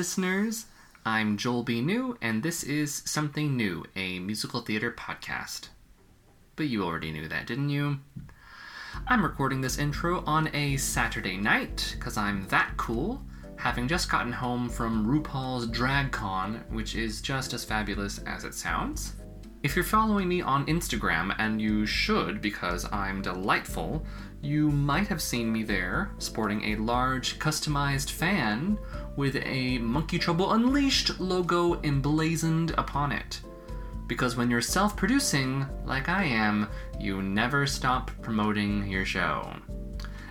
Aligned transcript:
listeners. 0.00 0.64
I'm 1.04 1.36
Joel 1.36 1.62
B. 1.62 1.82
New, 1.82 2.16
and 2.22 2.42
this 2.42 2.64
is 2.64 3.02
Something 3.04 3.54
New, 3.54 3.84
a 3.94 4.18
musical 4.18 4.62
theater 4.62 4.90
podcast. 4.90 5.68
But 6.56 6.68
you 6.68 6.84
already 6.84 7.12
knew 7.12 7.28
that, 7.28 7.46
didn't 7.46 7.68
you? 7.68 7.98
I'm 9.06 9.22
recording 9.22 9.60
this 9.60 9.76
intro 9.76 10.24
on 10.24 10.48
a 10.54 10.78
Saturday 10.78 11.36
night, 11.36 11.96
because 11.98 12.16
I'm 12.16 12.48
that 12.48 12.72
cool, 12.78 13.20
having 13.56 13.86
just 13.88 14.10
gotten 14.10 14.32
home 14.32 14.70
from 14.70 15.06
RuPaul's 15.06 15.66
DragCon, 15.66 16.66
which 16.70 16.94
is 16.94 17.20
just 17.20 17.52
as 17.52 17.66
fabulous 17.66 18.20
as 18.20 18.44
it 18.44 18.54
sounds. 18.54 19.16
If 19.62 19.76
you're 19.76 19.84
following 19.84 20.26
me 20.26 20.40
on 20.40 20.64
Instagram, 20.64 21.34
and 21.38 21.60
you 21.60 21.84
should 21.84 22.40
because 22.40 22.90
I'm 22.90 23.20
delightful, 23.20 24.06
you 24.40 24.70
might 24.70 25.08
have 25.08 25.20
seen 25.20 25.52
me 25.52 25.62
there 25.62 26.12
sporting 26.16 26.64
a 26.64 26.76
large 26.76 27.38
customized 27.38 28.10
fan 28.10 28.78
with 29.20 29.36
a 29.44 29.76
Monkey 29.76 30.18
Trouble 30.18 30.54
Unleashed 30.54 31.20
logo 31.20 31.78
emblazoned 31.82 32.70
upon 32.78 33.12
it. 33.12 33.42
Because 34.06 34.34
when 34.34 34.50
you're 34.50 34.62
self 34.62 34.96
producing, 34.96 35.66
like 35.84 36.08
I 36.08 36.24
am, 36.24 36.70
you 36.98 37.20
never 37.20 37.66
stop 37.66 38.10
promoting 38.22 38.88
your 38.88 39.04
show. 39.04 39.52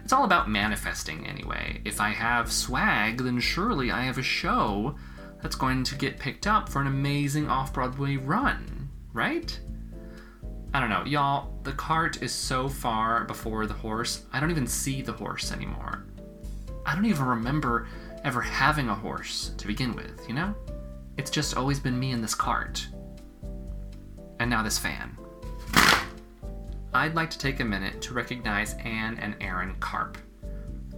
It's 0.03 0.12
all 0.12 0.23
about 0.23 0.49
manifesting 0.49 1.27
anyway. 1.27 1.81
If 1.85 2.02
I 2.02 2.09
have 2.09 2.52
swag, 2.52 3.20
then 3.20 3.39
surely 3.39 3.91
I 3.91 4.05
have 4.05 4.17
a 4.17 4.23
show 4.23 4.95
that's 5.40 5.55
going 5.55 5.84
to 5.84 5.93
get 5.93 6.17
picked 6.17 6.48
up 6.48 6.67
for 6.67 6.81
an 6.81 6.87
amazing 6.87 7.48
off 7.48 7.71
Broadway 7.71 8.15
run, 8.15 8.90
right? 9.13 9.59
I 10.73 10.79
don't 10.79 10.90
know, 10.90 11.05
y'all, 11.05 11.59
the 11.62 11.73
cart 11.73 12.23
is 12.23 12.31
so 12.31 12.68
far 12.68 13.26
before 13.26 13.68
the 13.68 13.74
horse, 13.76 14.26
I 14.34 14.40
don't 14.40 14.49
even 14.49 14.65
see 14.65 15.03
the 15.03 15.13
horse 15.13 15.51
anymore. 15.51 16.05
I 16.87 16.96
don't 16.96 17.05
even 17.05 17.26
remember 17.26 17.87
ever 18.23 18.41
having 18.41 18.89
a 18.89 18.95
horse 18.95 19.51
to 19.57 19.67
begin 19.67 19.95
with, 19.95 20.27
you 20.27 20.34
know? 20.34 20.53
It's 21.17 21.31
just 21.31 21.57
always 21.57 21.79
been 21.79 21.99
me 21.99 22.12
in 22.12 22.21
this 22.21 22.35
cart. 22.35 22.87
And 24.39 24.49
now 24.49 24.63
this 24.63 24.79
fan. 24.79 25.17
I'd 26.93 27.15
like 27.15 27.29
to 27.31 27.37
take 27.37 27.59
a 27.59 27.65
minute 27.65 28.01
to 28.01 28.13
recognize 28.13 28.73
Anne 28.84 29.17
and 29.20 29.35
Aaron 29.41 29.75
Karp. 29.79 30.17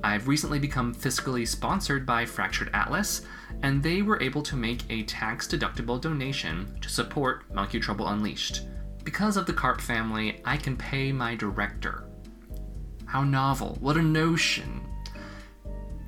I've 0.04 0.28
recently 0.28 0.58
become 0.58 0.96
fiscally 0.96 1.48
sponsored 1.48 2.06
by 2.06 2.26
Fractured 2.26 2.70
Atlas, 2.74 3.24
and 3.62 3.84
they 3.84 4.02
were 4.02 4.22
able 4.22 4.42
to 4.44 4.56
make 4.56 4.84
a 4.90 5.04
tax 5.04 5.48
deductible 5.48 6.00
donation 6.02 6.76
to 6.82 6.90
support 6.90 7.54
Monkey 7.54 7.80
Trouble 7.80 8.08
Unleashed. 8.08 8.62
Because 9.04 9.38
of 9.38 9.46
the 9.46 9.54
Karp 9.54 9.82
family, 9.82 10.42
I 10.46 10.58
can 10.58 10.78
pay 10.78 11.12
my 11.12 11.36
director. 11.36 12.06
How 13.06 13.24
novel. 13.24 13.78
What 13.80 13.98
a 13.98 14.02
notion. 14.02 14.82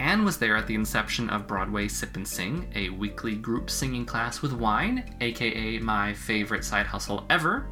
Anne 0.03 0.25
was 0.25 0.37
there 0.37 0.57
at 0.57 0.67
the 0.67 0.75
inception 0.75 1.29
of 1.29 1.47
Broadway 1.47 1.87
Sip 1.87 2.17
and 2.17 2.27
Sing, 2.27 2.69
a 2.75 2.89
weekly 2.89 3.35
group 3.35 3.69
singing 3.69 4.05
class 4.05 4.41
with 4.41 4.51
wine, 4.51 5.15
aka 5.21 5.79
my 5.79 6.13
favorite 6.13 6.65
side 6.65 6.85
hustle 6.85 7.25
ever. 7.29 7.69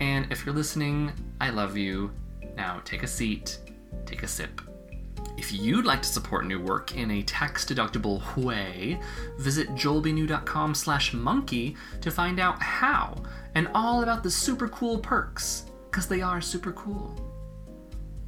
And 0.00 0.26
if 0.32 0.44
you're 0.44 0.54
listening, 0.54 1.12
I 1.40 1.50
love 1.50 1.76
you. 1.76 2.10
Now 2.56 2.82
take 2.84 3.04
a 3.04 3.06
seat, 3.06 3.60
take 4.04 4.24
a 4.24 4.26
sip. 4.26 4.60
If 5.36 5.52
you'd 5.52 5.84
like 5.84 6.02
to 6.02 6.08
support 6.08 6.44
new 6.44 6.60
work 6.60 6.96
in 6.96 7.12
a 7.12 7.22
tax-deductible 7.22 8.36
way, 8.36 8.98
visit 9.38 9.68
joelbnew.com 9.76 10.74
slash 10.74 11.14
monkey 11.14 11.76
to 12.00 12.10
find 12.10 12.40
out 12.40 12.60
how 12.60 13.14
and 13.54 13.68
all 13.76 14.02
about 14.02 14.24
the 14.24 14.30
super 14.30 14.66
cool 14.66 14.98
perks, 14.98 15.66
because 15.88 16.08
they 16.08 16.20
are 16.20 16.40
super 16.40 16.72
cool. 16.72 17.27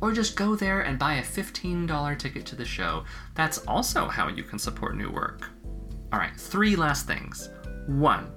Or 0.01 0.12
just 0.12 0.37
go 0.37 0.56
there 0.56 0.81
and 0.83 0.98
buy 0.98 1.15
a 1.15 1.23
$15 1.23 2.19
ticket 2.19 2.47
to 2.47 2.56
the 2.56 2.65
show. 2.65 3.05
That's 3.34 3.59
also 3.66 4.09
how 4.09 4.28
you 4.28 4.43
can 4.43 4.59
support 4.59 4.97
new 4.97 5.11
work. 5.11 5.50
Alright, 6.12 6.38
three 6.38 6.75
last 6.75 7.06
things. 7.06 7.50
One, 7.87 8.33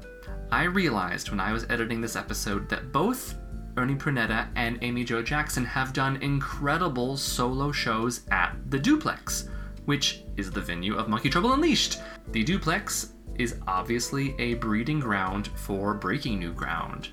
I 0.52 0.64
realized 0.64 1.30
when 1.32 1.40
I 1.40 1.54
was 1.54 1.66
editing 1.70 2.02
this 2.02 2.16
episode 2.16 2.70
that 2.70 2.92
both 2.92 3.36
Ernie 3.76 3.96
Pruneda 3.96 4.48
and 4.56 4.78
Amy 4.82 5.04
Jo 5.04 5.22
Jackson 5.24 5.66
have 5.66 5.94
done 5.94 6.18
incredible 6.18 7.18
solo 7.18 7.72
shows 7.72 8.22
at 8.30 8.56
the 8.70 8.78
Duplex, 8.78 9.50
which 9.86 10.24
is 10.38 10.52
the 10.52 10.62
venue 10.62 10.96
of 10.96 11.10
Monkey 11.10 11.30
Trouble 11.30 11.54
Unleashed. 11.54 12.00
The 12.32 12.44
Duplex 12.44 13.14
is 13.40 13.56
obviously 13.68 14.36
a 14.38 14.54
breeding 14.56 15.00
ground 15.00 15.48
for 15.56 15.96
breaking 15.96 16.38
new 16.38 16.54
ground. 16.54 17.10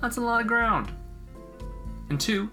That's 0.00 0.18
a 0.18 0.20
lot 0.20 0.40
of 0.40 0.46
ground. 0.46 0.92
And 2.10 2.20
two, 2.20 2.50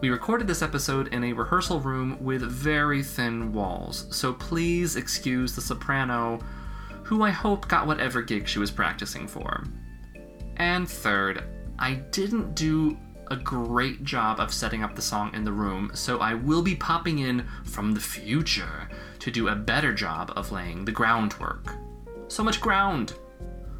we 0.00 0.10
recorded 0.10 0.46
this 0.46 0.62
episode 0.62 1.08
in 1.08 1.24
a 1.24 1.32
rehearsal 1.32 1.80
room 1.80 2.18
with 2.20 2.42
very 2.42 3.02
thin 3.02 3.52
walls, 3.52 4.06
so 4.10 4.32
please 4.32 4.96
excuse 4.96 5.54
the 5.54 5.62
soprano, 5.62 6.38
who 7.02 7.22
I 7.22 7.30
hope 7.30 7.66
got 7.68 7.86
whatever 7.86 8.20
gig 8.20 8.46
she 8.46 8.58
was 8.58 8.70
practicing 8.70 9.26
for. 9.26 9.64
And 10.56 10.88
third, 10.88 11.44
I 11.78 11.94
didn't 11.94 12.54
do 12.54 12.98
a 13.30 13.36
great 13.36 14.04
job 14.04 14.38
of 14.38 14.52
setting 14.52 14.82
up 14.82 14.94
the 14.94 15.02
song 15.02 15.34
in 15.34 15.44
the 15.44 15.52
room, 15.52 15.90
so 15.94 16.18
I 16.18 16.34
will 16.34 16.62
be 16.62 16.76
popping 16.76 17.20
in 17.20 17.46
from 17.64 17.92
the 17.92 18.00
future 18.00 18.88
to 19.18 19.30
do 19.30 19.48
a 19.48 19.56
better 19.56 19.92
job 19.94 20.32
of 20.36 20.52
laying 20.52 20.84
the 20.84 20.92
groundwork. 20.92 21.74
So 22.28 22.44
much 22.44 22.60
ground! 22.60 23.14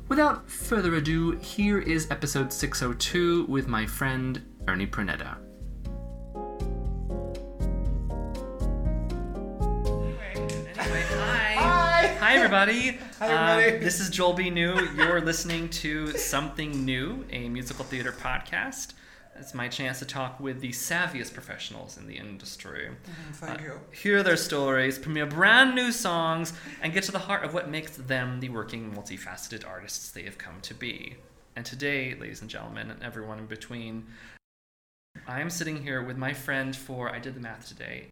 Without 0.08 0.48
further 0.48 0.94
ado, 0.94 1.32
here 1.32 1.78
is 1.78 2.10
episode 2.10 2.52
602 2.52 3.44
with 3.46 3.68
my 3.68 3.84
friend 3.84 4.42
Ernie 4.66 4.86
Pruneda. 4.86 5.45
Hi. 12.36 12.42
Everybody. 12.42 12.90
Hi, 13.18 13.28
everybody. 13.28 13.76
Um, 13.78 13.82
this 13.82 13.98
is 13.98 14.10
Joel 14.10 14.34
B. 14.34 14.50
New. 14.50 14.78
You're 14.94 15.22
listening 15.22 15.70
to 15.70 16.08
Something 16.18 16.84
New, 16.84 17.24
a 17.30 17.48
musical 17.48 17.82
theater 17.82 18.12
podcast. 18.12 18.92
It's 19.38 19.54
my 19.54 19.68
chance 19.68 20.00
to 20.00 20.04
talk 20.04 20.38
with 20.38 20.60
the 20.60 20.68
savviest 20.68 21.32
professionals 21.32 21.96
in 21.96 22.06
the 22.06 22.18
industry. 22.18 22.90
Thank 23.32 23.60
Uh, 23.60 23.64
you. 23.64 23.80
Hear 23.90 24.22
their 24.22 24.36
stories, 24.36 24.98
premiere 24.98 25.24
brand 25.24 25.74
new 25.74 25.90
songs, 25.90 26.52
and 26.82 26.92
get 26.92 27.04
to 27.04 27.12
the 27.12 27.20
heart 27.20 27.42
of 27.42 27.54
what 27.54 27.70
makes 27.70 27.96
them 27.96 28.40
the 28.40 28.50
working, 28.50 28.92
multifaceted 28.94 29.66
artists 29.66 30.10
they 30.10 30.24
have 30.24 30.36
come 30.36 30.60
to 30.60 30.74
be. 30.74 31.16
And 31.56 31.64
today, 31.64 32.14
ladies 32.20 32.42
and 32.42 32.50
gentlemen, 32.50 32.90
and 32.90 33.02
everyone 33.02 33.38
in 33.38 33.46
between, 33.46 34.08
I 35.26 35.40
am 35.40 35.48
sitting 35.48 35.82
here 35.82 36.02
with 36.02 36.18
my 36.18 36.34
friend 36.34 36.76
for, 36.76 37.08
I 37.10 37.18
did 37.18 37.34
the 37.34 37.40
math 37.40 37.66
today, 37.66 38.08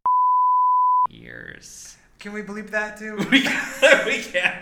years. 1.11 1.99
Can 2.25 2.33
we 2.33 2.41
believe 2.41 2.71
that 2.71 2.97
too? 2.97 3.17
We 3.31 3.43
can. 3.43 4.07
we 4.07 4.23
can. 4.23 4.57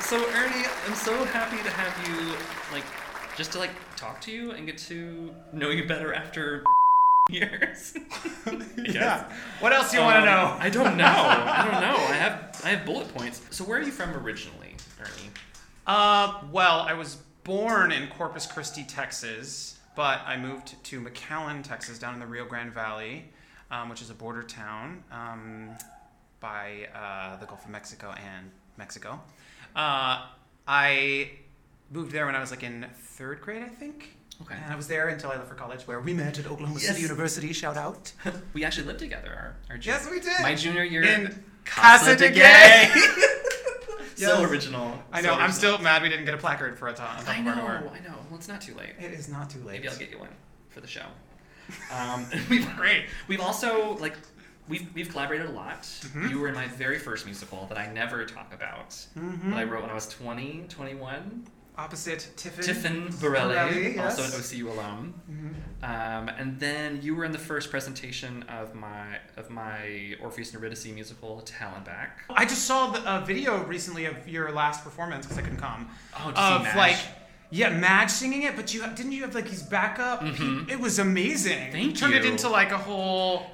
so 0.00 0.16
Ernie, 0.16 0.64
I'm 0.86 0.94
so 0.94 1.24
happy 1.26 1.58
to 1.62 1.68
have 1.68 2.08
you 2.08 2.34
like 2.72 2.84
just 3.36 3.52
to 3.52 3.58
like 3.58 3.68
talk 3.96 4.18
to 4.22 4.32
you 4.32 4.52
and 4.52 4.64
get 4.64 4.78
to 4.78 5.34
know 5.52 5.68
you 5.68 5.86
better 5.86 6.14
after 6.14 6.64
years. 7.28 7.94
yeah. 8.78 9.30
What 9.60 9.74
else 9.74 9.90
do 9.90 9.98
you 9.98 10.04
want 10.04 10.16
Um, 10.16 10.22
to 10.24 10.30
know? 10.30 10.56
I 10.58 10.70
don't 10.70 10.96
know. 10.96 11.04
I 11.04 11.68
don't 11.70 11.80
know. 11.82 11.96
I 12.06 12.14
have 12.14 12.60
I 12.64 12.70
have 12.70 12.86
bullet 12.86 13.14
points. 13.14 13.42
So 13.50 13.62
where 13.64 13.78
are 13.78 13.82
you 13.82 13.92
from 13.92 14.14
originally, 14.16 14.74
Ernie? 14.98 15.30
Uh, 15.86 16.44
well, 16.50 16.80
I 16.80 16.94
was 16.94 17.16
born 17.44 17.92
in 17.92 18.08
Corpus 18.08 18.46
Christi, 18.46 18.84
Texas, 18.84 19.76
but 19.96 20.20
I 20.24 20.38
moved 20.38 20.82
to 20.82 20.98
McAllen, 20.98 21.62
Texas, 21.62 21.98
down 21.98 22.14
in 22.14 22.20
the 22.20 22.26
Rio 22.26 22.46
Grande 22.46 22.72
Valley, 22.72 23.26
um, 23.70 23.88
which 23.88 24.02
is 24.02 24.10
a 24.10 24.14
border 24.14 24.42
town 24.42 25.02
um, 25.10 25.70
by 26.40 26.88
uh, 26.94 27.36
the 27.38 27.46
Gulf 27.46 27.64
of 27.64 27.70
Mexico 27.70 28.12
and 28.12 28.50
Mexico. 28.76 29.20
Uh, 29.74 30.26
I 30.66 31.30
moved 31.90 32.12
there 32.12 32.26
when 32.26 32.34
I 32.34 32.40
was 32.40 32.50
like 32.50 32.62
in 32.62 32.86
third 32.94 33.40
grade, 33.40 33.62
I 33.62 33.68
think. 33.68 34.16
Okay. 34.42 34.54
And 34.62 34.72
I 34.72 34.76
was 34.76 34.86
there 34.86 35.08
until 35.08 35.30
I 35.30 35.36
left 35.36 35.48
for 35.48 35.54
college, 35.54 35.82
where 35.86 35.98
we 36.00 36.12
met 36.12 36.38
at 36.38 36.46
Oklahoma 36.46 36.78
Yes. 36.80 36.88
City 36.90 37.02
University. 37.02 37.52
Shout 37.52 37.76
out. 37.76 38.12
We 38.52 38.64
actually 38.64 38.86
lived 38.86 38.98
together. 38.98 39.30
Our, 39.30 39.56
our 39.70 39.76
Yes, 39.76 40.10
we 40.10 40.20
did. 40.20 40.40
My 40.42 40.54
junior 40.54 40.84
year 40.84 41.02
In 41.04 41.42
Casa 41.64 42.14
Casa 42.14 42.16
de 42.16 42.30
Gay. 42.32 42.90
So 44.16 44.40
Yes. 44.40 44.50
original. 44.50 44.98
I 45.12 45.20
So 45.20 45.28
know. 45.28 45.34
I'm 45.34 45.52
still 45.52 45.76
mad 45.78 46.00
we 46.02 46.08
didn't 46.08 46.24
get 46.24 46.32
a 46.32 46.38
placard 46.38 46.78
for 46.78 46.88
a 46.88 46.94
top, 46.94 47.18
top 47.20 47.28
I 47.28 47.38
of 47.38 47.44
know. 47.44 47.52
our 47.52 47.80
door. 47.80 47.92
I 47.94 48.00
know. 48.06 48.14
Well, 48.30 48.38
it's 48.38 48.48
not 48.48 48.62
too 48.62 48.74
late. 48.74 48.94
It 48.98 49.10
is 49.12 49.28
not 49.28 49.50
too 49.50 49.58
late. 49.60 49.72
Maybe 49.74 49.88
I'll 49.88 49.96
get 49.98 50.10
you 50.10 50.18
one 50.18 50.30
for 50.70 50.80
the 50.80 50.86
show. 50.86 51.04
Um, 51.92 52.26
we've, 52.50 52.68
Great. 52.76 53.04
We've 53.28 53.40
also 53.40 53.96
like 53.98 54.14
we've 54.68 54.86
we've 54.94 55.08
collaborated 55.10 55.46
a 55.46 55.52
lot. 55.52 55.82
Mhm. 55.82 56.30
You 56.30 56.40
were 56.40 56.48
in 56.48 56.54
my 56.54 56.66
very 56.68 56.98
first 56.98 57.24
musical 57.26 57.66
that 57.68 57.78
I 57.78 57.92
never 57.92 58.24
talk 58.24 58.52
about. 58.54 58.90
Mhm. 59.18 59.50
That 59.50 59.58
I 59.58 59.64
wrote 59.64 59.82
when 59.82 59.90
I 59.90 59.94
was 59.94 60.08
20, 60.08 60.66
21. 60.68 61.46
Opposite 61.78 62.30
Tiffin. 62.36 62.64
Tiffin 62.64 63.08
Borelli, 63.20 63.54
Borelli, 63.54 63.98
also 63.98 64.22
yes. 64.22 64.34
an 64.34 64.40
OCU 64.40 64.70
alum. 64.72 65.14
Mhm. 65.30 65.84
Um, 65.84 66.28
and 66.30 66.58
then 66.58 67.02
you 67.02 67.14
were 67.14 67.26
in 67.26 67.32
the 67.32 67.38
first 67.38 67.70
presentation 67.70 68.44
of 68.44 68.74
my 68.74 69.18
of 69.36 69.50
my 69.50 70.14
Orpheus 70.22 70.54
and 70.54 70.62
Eurydice 70.62 70.86
musical, 70.86 71.42
To 71.42 71.52
Hell 71.52 71.74
and 71.76 71.84
Back. 71.84 72.20
I 72.30 72.46
just 72.46 72.64
saw 72.64 72.92
the, 72.92 73.16
a 73.16 73.20
video 73.26 73.62
recently 73.64 74.06
of 74.06 74.26
your 74.26 74.50
last 74.52 74.84
performance 74.84 75.26
because 75.26 75.36
I 75.36 75.42
couldn't 75.42 75.58
come. 75.60 75.90
Oh, 76.18 76.30
of 76.30 76.62
like, 76.76 76.96
yeah, 77.50 77.70
Madge 77.70 78.10
singing 78.10 78.42
it, 78.42 78.56
but 78.56 78.72
you 78.74 78.82
didn't 78.94 79.12
you 79.12 79.22
have 79.22 79.34
like 79.34 79.48
his 79.48 79.62
backup? 79.62 80.20
Mhm. 80.20 80.68
It 80.70 80.80
was 80.80 80.98
amazing. 80.98 81.72
Thank 81.72 81.84
you 81.86 81.92
turned 81.94 82.14
it 82.14 82.24
into 82.24 82.48
like 82.48 82.72
a 82.72 82.78
whole 82.78 83.46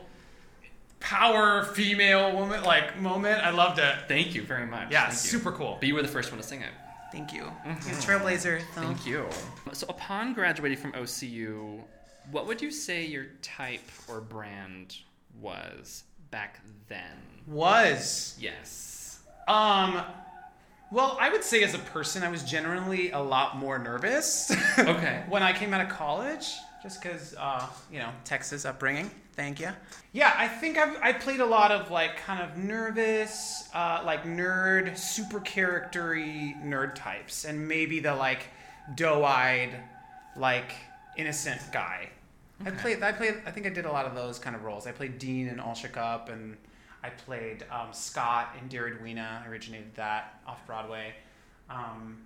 power 1.00 1.64
female 1.64 2.32
woman 2.36 2.62
like 2.62 2.98
moment. 3.00 3.42
I 3.44 3.50
loved 3.50 3.78
it. 3.78 3.94
Thank 4.08 4.34
you 4.34 4.42
very 4.42 4.66
much. 4.66 4.90
Yeah, 4.90 5.02
Thank 5.08 5.12
you. 5.12 5.18
super 5.18 5.52
cool. 5.52 5.76
But 5.80 5.88
you 5.88 5.94
were 5.94 6.02
the 6.02 6.08
first 6.08 6.30
one 6.30 6.40
to 6.40 6.46
sing 6.46 6.62
it. 6.62 6.70
Thank 7.10 7.32
you. 7.32 7.50
Trailblazer. 7.66 8.62
Thank 8.74 9.04
you. 9.06 9.26
So, 9.72 9.86
upon 9.88 10.32
graduating 10.32 10.78
from 10.78 10.92
OCU, 10.92 11.80
what 12.30 12.46
would 12.46 12.62
you 12.62 12.70
say 12.70 13.04
your 13.04 13.26
type 13.42 13.82
or 14.08 14.20
brand 14.22 14.96
was 15.40 16.04
back 16.30 16.60
then? 16.88 17.10
Was 17.46 18.34
Yes. 18.38 19.18
um. 19.48 20.02
Well, 20.92 21.16
I 21.18 21.30
would 21.30 21.42
say 21.42 21.62
as 21.62 21.72
a 21.72 21.78
person, 21.78 22.22
I 22.22 22.28
was 22.28 22.44
generally 22.44 23.12
a 23.12 23.18
lot 23.18 23.56
more 23.56 23.78
nervous. 23.78 24.54
Okay. 24.78 25.24
when 25.28 25.42
I 25.42 25.52
came 25.52 25.72
out 25.72 25.80
of 25.80 25.88
college, 25.88 26.52
just 26.82 27.02
because, 27.02 27.34
uh, 27.38 27.66
you 27.90 27.98
know, 27.98 28.10
Texas 28.24 28.64
upbringing. 28.66 29.10
Thank 29.34 29.60
you. 29.60 29.70
Yeah, 30.12 30.34
I 30.36 30.48
think 30.48 30.76
I've, 30.76 30.96
I 31.00 31.12
played 31.12 31.40
a 31.40 31.46
lot 31.46 31.70
of 31.70 31.90
like 31.90 32.18
kind 32.18 32.42
of 32.42 32.58
nervous, 32.58 33.68
uh, 33.74 34.02
like 34.04 34.24
nerd, 34.24 34.98
super 34.98 35.40
charactery 35.40 36.54
nerd 36.62 36.94
types, 36.94 37.44
and 37.46 37.66
maybe 37.66 38.00
the 38.00 38.14
like 38.14 38.48
doe-eyed, 38.94 39.74
like 40.36 40.72
innocent 41.16 41.60
guy. 41.72 42.10
I 42.64 42.70
played. 42.70 43.02
I 43.02 43.12
played. 43.12 43.36
I 43.46 43.50
think 43.50 43.66
I 43.66 43.70
did 43.70 43.86
a 43.86 43.92
lot 43.92 44.04
of 44.04 44.14
those 44.14 44.38
kind 44.38 44.54
of 44.54 44.62
roles. 44.62 44.86
I 44.86 44.92
played 44.92 45.18
Dean 45.18 45.48
in 45.48 45.58
All 45.58 45.74
Shook 45.74 45.96
Up, 45.96 46.28
and 46.28 46.56
I 47.02 47.10
played 47.10 47.64
um, 47.70 47.88
Scott 47.92 48.56
in 48.60 48.68
Dear 48.68 48.88
Edwina. 48.88 49.42
I 49.44 49.48
originated 49.48 49.94
that 49.96 50.40
off 50.46 50.64
Broadway. 50.66 51.14
Um, 51.68 52.18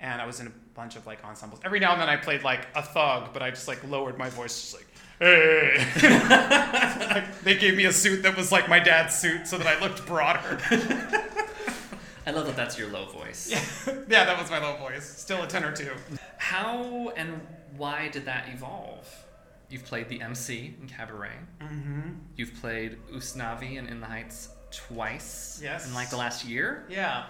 and 0.00 0.22
I 0.22 0.26
was 0.26 0.40
in 0.40 0.46
a 0.46 0.52
bunch 0.74 0.96
of 0.96 1.06
like 1.06 1.24
ensembles. 1.24 1.60
Every 1.64 1.80
now 1.80 1.92
and 1.92 2.00
then 2.00 2.08
I 2.08 2.16
played 2.16 2.42
like 2.42 2.68
a 2.74 2.82
thug, 2.82 3.32
but 3.32 3.42
I 3.42 3.50
just 3.50 3.66
like 3.66 3.82
lowered 3.88 4.16
my 4.16 4.30
voice, 4.30 4.60
just 4.60 4.74
like, 4.74 4.86
hey. 5.18 5.84
they 7.42 7.56
gave 7.56 7.76
me 7.76 7.84
a 7.86 7.92
suit 7.92 8.22
that 8.22 8.36
was 8.36 8.52
like 8.52 8.68
my 8.68 8.78
dad's 8.78 9.16
suit, 9.16 9.46
so 9.46 9.58
that 9.58 9.66
I 9.66 9.80
looked 9.80 10.06
broader. 10.06 10.58
I 12.26 12.30
love 12.30 12.46
that 12.46 12.56
that's 12.56 12.78
your 12.78 12.88
low 12.90 13.06
voice. 13.06 13.50
yeah, 13.50 13.94
yeah, 14.08 14.24
that 14.24 14.38
was 14.38 14.50
my 14.50 14.58
low 14.58 14.76
voice. 14.76 15.04
Still 15.04 15.42
a 15.42 15.46
tenor 15.46 15.72
too. 15.74 15.92
How 16.36 17.10
and 17.16 17.40
why 17.76 18.08
did 18.08 18.26
that 18.26 18.48
evolve? 18.52 19.08
You've 19.70 19.84
played 19.84 20.08
the 20.08 20.20
MC 20.22 20.74
in 20.80 20.88
Cabaret. 20.88 21.36
Mm-hmm. 21.60 22.10
You've 22.36 22.54
played 22.60 22.98
Usnavi 23.12 23.76
in 23.76 23.86
In 23.86 24.00
the 24.00 24.06
Heights 24.06 24.48
twice. 24.70 25.60
Yes. 25.62 25.86
In 25.86 25.94
like 25.94 26.10
the 26.10 26.16
last 26.16 26.44
year. 26.44 26.86
Yeah. 26.88 27.26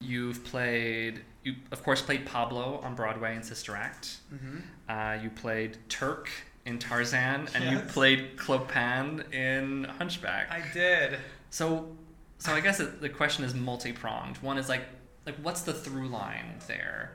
You've 0.00 0.44
played, 0.44 1.22
you 1.42 1.54
of 1.72 1.82
course 1.82 2.02
played 2.02 2.26
Pablo 2.26 2.80
on 2.82 2.94
Broadway 2.94 3.36
in 3.36 3.42
Sister 3.42 3.74
Act. 3.74 4.18
Mm-hmm. 4.34 4.58
Uh, 4.88 5.22
you 5.22 5.30
played 5.30 5.78
Turk 5.88 6.28
in 6.66 6.78
Tarzan, 6.78 7.48
and 7.54 7.64
you 7.70 7.78
played 7.78 8.36
Clopin 8.36 9.32
in 9.32 9.84
Hunchback. 9.84 10.50
I 10.50 10.62
did. 10.72 11.18
So, 11.50 11.94
so 12.38 12.52
I 12.52 12.60
guess 12.60 12.78
the 12.78 13.08
question 13.08 13.44
is 13.44 13.54
multi-pronged. 13.54 14.38
One 14.38 14.58
is 14.58 14.68
like, 14.68 14.82
like 15.26 15.36
what's 15.36 15.62
the 15.62 15.72
through 15.74 16.08
line 16.08 16.56
there? 16.66 17.12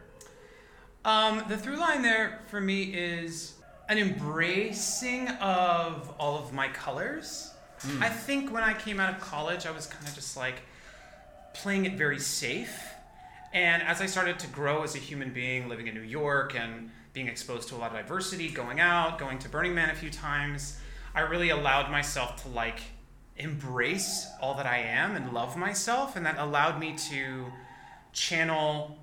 Um, 1.06 1.44
the 1.48 1.58
through 1.58 1.78
line 1.78 2.02
there 2.02 2.42
for 2.48 2.62
me 2.62 2.84
is 2.84 3.56
an 3.90 3.98
embracing 3.98 5.28
of 5.28 6.14
all 6.20 6.38
of 6.38 6.54
my 6.54 6.68
colors. 6.70 7.52
Hmm. 7.82 8.04
I 8.04 8.10
think 8.10 8.54
when 8.54 8.64
I 8.64 8.74
came 8.74 9.00
out 9.00 9.14
of 9.14 9.20
college, 9.20 9.66
I 9.66 9.72
was 9.72 9.88
kind 9.88 10.08
of 10.08 10.14
just 10.14 10.38
like 10.38 10.62
playing 11.56 11.86
it 11.86 11.96
very 11.96 12.20
safe. 12.20 12.80
And 13.52 13.82
as 13.82 14.00
I 14.00 14.06
started 14.06 14.38
to 14.40 14.48
grow 14.48 14.84
as 14.84 14.96
a 14.96 15.00
human 15.00 15.34
being, 15.34 15.68
living 15.68 15.88
in 15.88 15.96
New 15.96 16.02
York 16.02 16.56
and 16.56 16.92
being 17.14 17.28
exposed 17.28 17.68
to 17.70 17.76
a 17.76 17.78
lot 17.78 17.90
of 17.92 17.98
diversity, 17.98 18.50
going 18.50 18.80
out, 18.80 19.18
going 19.18 19.40
to 19.40 19.50
Burning 19.50 19.74
Man 19.74 19.90
a 19.90 19.96
few 19.96 20.12
times, 20.12 20.78
I 21.16 21.22
really 21.22 21.50
allowed 21.50 21.90
myself 21.90 22.44
to 22.44 22.50
like 22.50 22.82
embrace 23.38 24.28
all 24.40 24.54
that 24.56 24.68
I 24.68 24.78
am 24.78 25.16
and 25.16 25.34
love 25.34 25.58
myself. 25.58 26.16
And 26.16 26.24
that 26.28 26.38
allowed 26.38 26.80
me 26.80 26.96
to 27.10 27.46
channel 28.14 29.00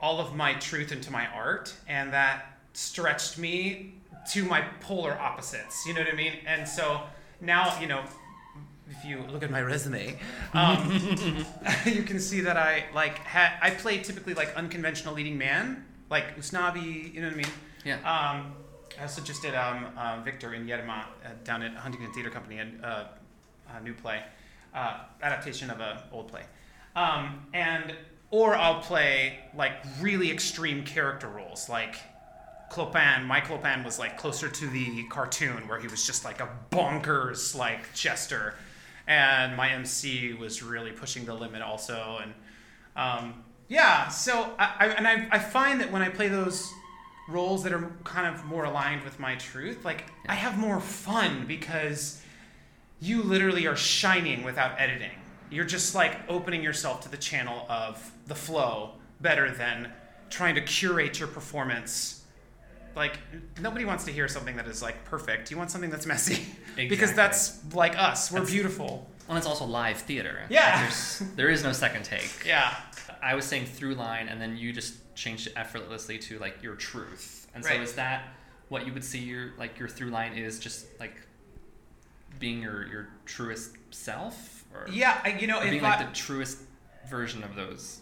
all 0.00 0.20
of 0.20 0.34
my 0.34 0.54
truth 0.54 0.90
into 0.90 1.12
my 1.12 1.28
art. 1.28 1.72
And 1.86 2.12
that 2.12 2.58
stretched 2.72 3.38
me 3.38 3.94
to 4.30 4.44
my 4.44 4.62
polar 4.80 5.18
opposites. 5.18 5.86
You 5.86 5.94
know 5.94 6.00
what 6.00 6.12
I 6.12 6.16
mean? 6.16 6.34
And 6.46 6.66
so 6.66 7.02
now, 7.40 7.78
you 7.80 7.86
know, 7.86 8.04
if 8.90 9.04
you 9.04 9.22
look 9.30 9.42
at 9.42 9.50
my 9.50 9.60
resume, 9.60 10.18
um, 10.54 10.92
you 11.84 12.02
can 12.02 12.18
see 12.18 12.40
that 12.40 12.56
I 12.56 12.84
like 12.94 13.18
had 13.18 13.52
I 13.60 13.70
play 13.70 13.98
typically 13.98 14.34
like 14.34 14.54
unconventional 14.56 15.14
leading 15.14 15.36
man, 15.38 15.84
like 16.10 16.38
Usnavi. 16.38 17.12
You 17.12 17.20
know 17.20 17.28
what 17.28 17.34
I 17.34 17.36
mean? 17.36 17.52
Yeah. 17.84 17.96
Um, 17.96 18.54
I 18.98 19.02
also 19.02 19.22
just 19.22 19.42
did 19.42 19.54
um, 19.54 19.86
uh, 19.96 20.20
Victor 20.24 20.54
in 20.54 20.66
Yerma 20.66 21.02
uh, 21.02 21.28
down 21.44 21.62
at 21.62 21.74
Huntington 21.74 22.12
Theater 22.12 22.30
Company, 22.30 22.58
and 22.58 22.84
uh, 22.84 23.04
a 23.76 23.82
new 23.82 23.94
play, 23.94 24.22
uh, 24.74 25.00
adaptation 25.22 25.70
of 25.70 25.80
an 25.80 25.98
old 26.10 26.28
play, 26.28 26.42
um, 26.96 27.46
and 27.52 27.94
or 28.30 28.56
I'll 28.56 28.80
play 28.80 29.38
like 29.54 29.72
really 30.00 30.30
extreme 30.30 30.84
character 30.84 31.28
roles, 31.28 31.68
like 31.68 31.96
Clopin. 32.70 33.24
My 33.26 33.40
Clopin 33.40 33.84
was 33.84 33.98
like 33.98 34.16
closer 34.16 34.48
to 34.48 34.66
the 34.66 35.04
cartoon, 35.04 35.68
where 35.68 35.78
he 35.78 35.88
was 35.88 36.06
just 36.06 36.24
like 36.24 36.40
a 36.40 36.48
bonkers 36.70 37.54
like 37.54 37.92
jester, 37.94 38.54
and 39.06 39.56
my 39.56 39.70
MC 39.70 40.34
was 40.34 40.62
really 40.62 40.92
pushing 40.92 41.24
the 41.24 41.34
limit 41.34 41.62
also, 41.62 42.20
and 42.22 42.34
um, 42.96 43.44
yeah. 43.68 44.08
So 44.08 44.54
I, 44.58 44.74
I 44.78 44.86
and 44.88 45.06
I, 45.06 45.28
I 45.30 45.38
find 45.38 45.80
that 45.80 45.90
when 45.90 46.02
I 46.02 46.08
play 46.08 46.28
those 46.28 46.72
roles 47.28 47.62
that 47.62 47.72
are 47.72 47.92
kind 48.04 48.34
of 48.34 48.44
more 48.44 48.64
aligned 48.64 49.04
with 49.04 49.20
my 49.20 49.34
truth, 49.36 49.84
like 49.84 50.04
I 50.28 50.34
have 50.34 50.58
more 50.58 50.80
fun 50.80 51.44
because 51.46 52.22
you 53.00 53.22
literally 53.22 53.66
are 53.66 53.76
shining 53.76 54.42
without 54.42 54.80
editing. 54.80 55.10
You're 55.50 55.64
just 55.64 55.94
like 55.94 56.16
opening 56.28 56.62
yourself 56.62 57.02
to 57.02 57.08
the 57.08 57.16
channel 57.16 57.66
of 57.68 58.12
the 58.26 58.34
flow 58.34 58.92
better 59.20 59.50
than 59.50 59.92
trying 60.30 60.54
to 60.56 60.60
curate 60.60 61.18
your 61.18 61.28
performance. 61.28 62.17
Like 62.98 63.18
nobody 63.62 63.84
wants 63.84 64.04
to 64.04 64.12
hear 64.12 64.28
something 64.28 64.56
that 64.56 64.66
is 64.66 64.82
like 64.82 65.04
perfect. 65.04 65.50
You 65.50 65.56
want 65.56 65.70
something 65.70 65.88
that's 65.90 66.04
messy 66.06 66.46
because 66.76 67.14
that's 67.14 67.58
like 67.74 67.96
us. 67.98 68.30
We're 68.30 68.40
That's- 68.40 68.52
beautiful. 68.52 69.08
Well, 69.28 69.36
it's 69.36 69.46
also 69.46 69.66
live 69.66 69.98
theater. 69.98 70.40
Yeah. 70.48 70.80
There's, 70.82 71.22
there 71.36 71.48
is 71.50 71.62
no 71.62 71.72
second 71.72 72.04
take. 72.04 72.30
Yeah. 72.46 72.74
I 73.22 73.34
was 73.34 73.44
saying 73.44 73.66
through 73.66 73.94
line, 73.96 74.28
and 74.28 74.40
then 74.40 74.56
you 74.56 74.72
just 74.72 74.94
changed 75.16 75.48
it 75.48 75.52
effortlessly 75.56 76.18
to 76.18 76.38
like 76.38 76.62
your 76.62 76.76
truth. 76.76 77.46
And 77.54 77.64
so 77.64 77.70
Right. 77.70 77.80
is 77.80 77.94
that 77.94 78.28
what 78.68 78.86
you 78.86 78.92
would 78.92 79.04
see 79.04 79.18
your 79.18 79.52
like 79.58 79.78
your 79.78 79.88
through 79.88 80.10
line 80.10 80.32
is 80.34 80.58
just 80.58 80.86
like 81.00 81.14
being 82.38 82.62
your 82.62 82.86
your 82.86 83.08
truest 83.26 83.72
self, 83.90 84.64
or 84.74 84.86
Yeah, 84.90 85.26
you 85.38 85.46
know, 85.46 85.60
being 85.60 85.84
I, 85.84 85.96
like 85.98 86.08
the 86.08 86.14
truest 86.16 86.58
version 87.08 87.42
of 87.42 87.54
those 87.54 88.00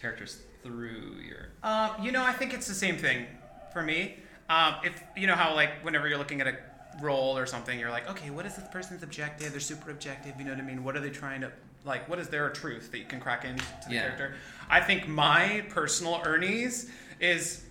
characters 0.00 0.40
through 0.62 1.14
your 1.26 1.48
Um, 1.62 1.90
you 2.04 2.12
know, 2.12 2.22
I 2.24 2.32
think 2.32 2.52
it's 2.54 2.68
the 2.68 2.74
same 2.74 2.96
thing 2.96 3.26
for 3.72 3.82
me. 3.82 4.16
Um, 4.50 4.74
if 4.82 5.00
you 5.16 5.28
know 5.28 5.36
how 5.36 5.54
like 5.54 5.70
whenever 5.82 6.08
you're 6.08 6.18
looking 6.18 6.40
at 6.40 6.48
a 6.48 6.56
role 7.00 7.38
or 7.38 7.46
something, 7.46 7.78
you're 7.78 7.90
like, 7.90 8.10
okay, 8.10 8.30
what 8.30 8.44
is 8.44 8.56
this 8.56 8.66
person's 8.68 9.04
objective? 9.04 9.52
They're 9.52 9.60
super 9.60 9.92
objective. 9.92 10.34
You 10.38 10.44
know 10.44 10.50
what 10.50 10.60
I 10.60 10.64
mean? 10.64 10.82
What 10.82 10.96
are 10.96 11.00
they 11.00 11.10
trying 11.10 11.40
to 11.42 11.52
like? 11.84 12.08
What 12.08 12.18
is 12.18 12.28
their 12.28 12.50
truth 12.50 12.90
that 12.90 12.98
you 12.98 13.04
can 13.04 13.20
crack 13.20 13.44
into 13.44 13.64
the 13.88 13.94
Yeah. 13.94 14.02
character? 14.02 14.34
I 14.68 14.80
think 14.80 15.06
my 15.06 15.64
personal 15.70 16.20
Ernie's 16.24 16.90
is 17.20 17.64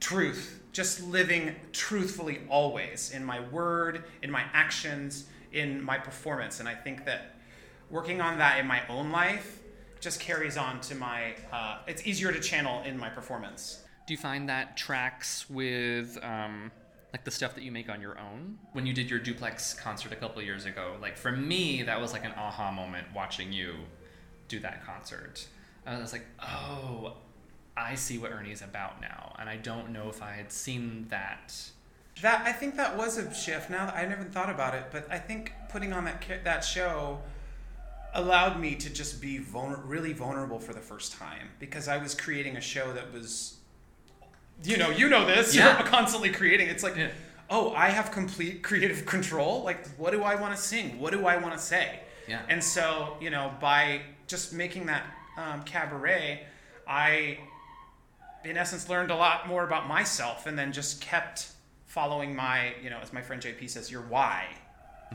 truth. 0.00 0.60
Just 0.72 1.00
living 1.00 1.54
truthfully 1.72 2.40
always 2.50 3.12
in 3.12 3.24
my 3.24 3.40
word, 3.40 4.04
in 4.20 4.30
my 4.30 4.44
actions, 4.52 5.26
in 5.52 5.80
my 5.82 5.96
performance, 5.96 6.58
and 6.60 6.68
I 6.68 6.74
think 6.74 7.06
that 7.06 7.36
working 7.88 8.20
on 8.20 8.38
that 8.38 8.58
in 8.58 8.66
my 8.66 8.82
own 8.88 9.10
life 9.10 9.60
just 10.00 10.18
carries 10.20 10.56
on 10.56 10.80
to 10.82 10.96
my. 10.96 11.36
Uh, 11.52 11.78
it's 11.86 12.04
easier 12.04 12.32
to 12.32 12.40
channel 12.40 12.82
in 12.82 12.98
my 12.98 13.08
performance. 13.08 13.85
Do 14.06 14.14
you 14.14 14.18
find 14.18 14.48
that 14.48 14.76
tracks 14.76 15.48
with 15.50 16.16
um, 16.22 16.70
like 17.12 17.24
the 17.24 17.30
stuff 17.30 17.54
that 17.56 17.64
you 17.64 17.72
make 17.72 17.88
on 17.88 18.00
your 18.00 18.18
own? 18.18 18.58
When 18.72 18.86
you 18.86 18.92
did 18.92 19.10
your 19.10 19.18
duplex 19.18 19.74
concert 19.74 20.12
a 20.12 20.16
couple 20.16 20.40
years 20.42 20.64
ago, 20.64 20.94
like 21.00 21.16
for 21.16 21.32
me, 21.32 21.82
that 21.82 22.00
was 22.00 22.12
like 22.12 22.24
an 22.24 22.32
aha 22.36 22.70
moment 22.70 23.08
watching 23.14 23.52
you 23.52 23.74
do 24.48 24.60
that 24.60 24.84
concert. 24.84 25.48
I 25.84 25.98
was 25.98 26.12
like, 26.12 26.26
oh, 26.40 27.14
I 27.76 27.94
see 27.94 28.18
what 28.18 28.32
Ernie's 28.32 28.62
about 28.62 29.00
now, 29.00 29.34
and 29.38 29.48
I 29.48 29.56
don't 29.56 29.90
know 29.90 30.08
if 30.08 30.22
I 30.22 30.32
had 30.32 30.50
seen 30.50 31.06
that. 31.10 31.54
That 32.22 32.46
I 32.46 32.52
think 32.52 32.76
that 32.76 32.96
was 32.96 33.18
a 33.18 33.32
shift. 33.34 33.70
Now 33.70 33.86
that 33.86 33.94
I 33.94 34.06
never 34.06 34.24
thought 34.24 34.50
about 34.50 34.74
it, 34.74 34.86
but 34.90 35.06
I 35.10 35.18
think 35.18 35.52
putting 35.68 35.92
on 35.92 36.04
that 36.04 36.24
that 36.44 36.64
show 36.64 37.20
allowed 38.14 38.58
me 38.58 38.74
to 38.74 38.90
just 38.90 39.20
be 39.20 39.38
vulner- 39.38 39.80
really 39.84 40.12
vulnerable 40.12 40.58
for 40.58 40.72
the 40.72 40.80
first 40.80 41.12
time 41.12 41.50
because 41.58 41.86
I 41.86 41.98
was 41.98 42.14
creating 42.14 42.56
a 42.56 42.60
show 42.62 42.92
that 42.94 43.12
was, 43.12 43.55
you 44.64 44.76
know, 44.76 44.90
you 44.90 45.08
know 45.08 45.26
this. 45.26 45.54
Yeah. 45.54 45.78
You're 45.78 45.86
constantly 45.88 46.30
creating. 46.30 46.68
It's 46.68 46.82
like, 46.82 46.96
Yeah. 46.96 47.08
oh, 47.50 47.72
I 47.72 47.88
have 47.90 48.10
complete 48.10 48.62
creative 48.62 49.06
control. 49.14 49.62
Like, 49.62 49.86
what 49.96 50.12
do 50.12 50.22
I 50.22 50.34
want 50.34 50.54
to 50.56 50.60
sing? 50.60 50.98
What 51.00 51.12
do 51.12 51.26
I 51.26 51.36
want 51.36 51.54
to 51.54 51.60
say? 51.60 52.00
Yeah. 52.28 52.42
And 52.48 52.62
so, 52.62 53.16
you 53.20 53.30
know, 53.30 53.52
by 53.60 54.00
just 54.26 54.52
making 54.52 54.86
that 54.86 55.04
um, 55.38 55.62
cabaret, 55.62 56.42
I, 56.88 57.38
in 58.44 58.56
essence, 58.56 58.88
learned 58.88 59.10
a 59.10 59.16
lot 59.16 59.46
more 59.46 59.64
about 59.64 59.86
myself 59.86 60.46
and 60.46 60.58
then 60.58 60.72
just 60.72 61.00
kept 61.00 61.48
following 61.86 62.34
my, 62.34 62.74
you 62.82 62.90
know, 62.90 62.98
as 63.00 63.12
my 63.12 63.22
friend 63.22 63.40
JP 63.40 63.70
says, 63.70 63.90
your 63.90 64.02
why. 64.02 64.46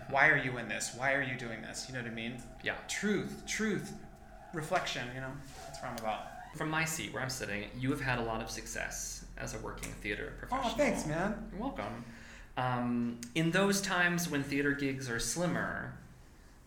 Why 0.10 0.30
are 0.30 0.38
you 0.38 0.58
in 0.58 0.70
this? 0.70 0.94
Why 0.96 1.14
are 1.14 1.22
you 1.22 1.38
doing 1.38 1.62
this? 1.62 1.86
You 1.88 1.94
know 1.96 2.02
what 2.02 2.10
I 2.10 2.14
mean? 2.14 2.42
Yeah. 2.64 2.76
Truth, 2.88 3.44
truth, 3.46 3.92
reflection. 4.54 5.06
You 5.14 5.20
know, 5.22 5.32
that's 5.68 5.82
what 5.82 5.92
I'm 5.92 5.98
about. 5.98 6.22
From 6.56 6.70
my 6.70 6.86
seat 6.86 7.14
where 7.14 7.22
I'm 7.22 7.30
sitting, 7.30 7.66
you 7.78 7.90
have 7.92 8.00
had 8.02 8.20
a 8.20 8.24
lot 8.24 8.42
of 8.42 8.50
success 8.50 9.21
as 9.42 9.54
a 9.56 9.58
working 9.60 9.92
theater 10.02 10.34
professional. 10.40 10.72
Oh, 10.72 10.78
thanks, 10.78 11.06
man. 11.06 11.50
You're 11.52 11.62
welcome. 11.62 12.06
Um, 12.58 13.20
in 13.36 13.52
those 13.52 13.82
times 13.82 14.30
when 14.30 14.44
theater 14.44 14.72
gigs 14.72 15.10
are 15.10 15.20
slimmer, 15.20 15.94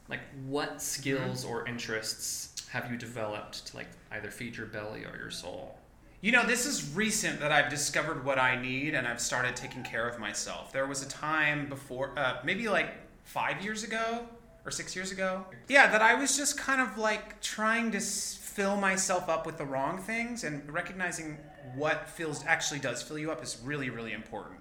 like 0.09 0.21
what 0.47 0.83
skills 0.83 1.45
or 1.45 1.67
interests 1.69 2.67
have 2.71 2.91
you 2.91 2.97
developed 2.97 3.67
to 3.69 3.77
like 3.77 3.87
either 4.11 4.31
feed 4.31 4.57
your 4.57 4.67
belly 4.67 5.05
or 5.05 5.17
your 5.17 5.31
soul? 5.31 5.79
You 6.21 6.33
know, 6.33 6.45
this 6.47 6.65
is 6.67 6.95
recent 6.95 7.39
that 7.41 7.53
I've 7.53 7.69
discovered 7.71 8.25
what 8.25 8.39
I 8.39 8.61
need 8.61 8.95
and 8.95 9.07
I've 9.07 9.21
started 9.21 9.55
taking 9.57 9.83
care 9.83 10.09
of 10.09 10.19
myself. 10.19 10.73
There 10.73 10.87
was 10.87 11.03
a 11.03 11.09
time 11.09 11.69
before, 11.69 12.19
uh, 12.19 12.39
maybe 12.45 12.67
like 12.69 12.89
five 13.25 13.63
years 13.63 13.85
ago 13.85 14.27
or 14.65 14.71
six 14.71 14.97
years 14.97 15.13
ago, 15.13 15.45
yeah, 15.69 15.87
that 15.93 16.01
I 16.01 16.15
was 16.15 16.35
just 16.37 16.57
kind 16.59 16.81
of 16.81 16.97
like 16.97 17.43
trying 17.43 17.91
to 17.91 17.99
s- 17.99 18.39
fill 18.41 18.77
myself 18.79 19.29
up 19.29 19.45
with 19.45 19.59
the 19.59 19.67
wrong 19.67 19.99
things 19.99 20.45
and 20.45 20.67
recognizing 20.73 21.37
what 21.75 22.09
fills 22.09 22.45
actually 22.47 22.81
does 22.81 23.03
fill 23.03 23.19
you 23.19 23.31
up 23.31 23.43
is 23.43 23.59
really, 23.65 23.91
really 23.91 24.13
important, 24.13 24.61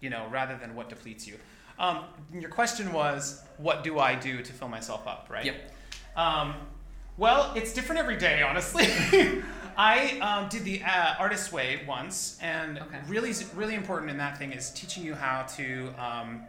you 0.00 0.10
know, 0.10 0.26
rather 0.30 0.56
than 0.56 0.74
what 0.74 0.88
depletes 0.88 1.26
you. 1.26 1.36
Um, 1.78 2.04
your 2.32 2.50
question 2.50 2.92
was, 2.92 3.42
what 3.58 3.84
do 3.84 3.98
I 3.98 4.14
do 4.14 4.42
to 4.42 4.52
fill 4.52 4.68
myself 4.68 5.06
up, 5.06 5.28
right? 5.30 5.44
Yep. 5.44 5.72
Um, 6.16 6.54
well, 7.18 7.52
it's 7.54 7.72
different 7.72 7.98
every 7.98 8.16
day, 8.16 8.42
honestly. 8.42 8.86
I 9.76 10.18
um, 10.20 10.48
did 10.48 10.64
the 10.64 10.82
uh, 10.82 11.14
artist 11.18 11.52
way 11.52 11.82
once, 11.86 12.38
and 12.40 12.78
Okay. 12.78 12.98
really, 13.08 13.32
really 13.54 13.74
important 13.74 14.10
in 14.10 14.16
that 14.18 14.38
thing 14.38 14.52
is 14.52 14.70
teaching 14.70 15.04
you 15.04 15.14
how 15.14 15.42
to 15.56 15.92
um, 15.98 16.42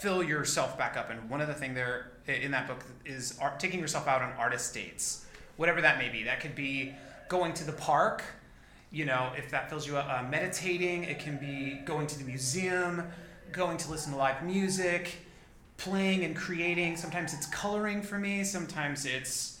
fill 0.00 0.22
yourself 0.24 0.76
back 0.76 0.96
up. 0.96 1.08
And 1.10 1.30
one 1.30 1.40
of 1.40 1.46
the 1.46 1.54
thing 1.54 1.74
there 1.74 2.10
in 2.26 2.50
that 2.50 2.66
book 2.66 2.84
is 3.04 3.38
art, 3.40 3.60
taking 3.60 3.78
yourself 3.78 4.08
out 4.08 4.22
on 4.22 4.32
artist 4.32 4.74
dates, 4.74 5.24
whatever 5.56 5.80
that 5.82 5.98
may 5.98 6.08
be. 6.08 6.24
That 6.24 6.40
could 6.40 6.56
be 6.56 6.94
going 7.28 7.52
to 7.54 7.64
the 7.64 7.72
park, 7.72 8.24
you 8.94 9.04
know, 9.04 9.32
if 9.36 9.50
that 9.50 9.68
fills 9.68 9.86
you 9.86 9.96
up. 9.96 10.08
Uh, 10.08 10.22
meditating. 10.28 11.04
It 11.04 11.18
can 11.18 11.36
be 11.36 11.80
going 11.84 12.06
to 12.06 12.18
the 12.18 12.24
museum, 12.24 13.02
going 13.52 13.76
to 13.78 13.90
listen 13.90 14.12
to 14.12 14.18
live 14.18 14.42
music, 14.44 15.16
playing 15.76 16.24
and 16.24 16.36
creating. 16.36 16.96
Sometimes 16.96 17.34
it's 17.34 17.46
coloring 17.46 18.00
for 18.02 18.18
me. 18.18 18.44
Sometimes 18.44 19.04
it's 19.04 19.60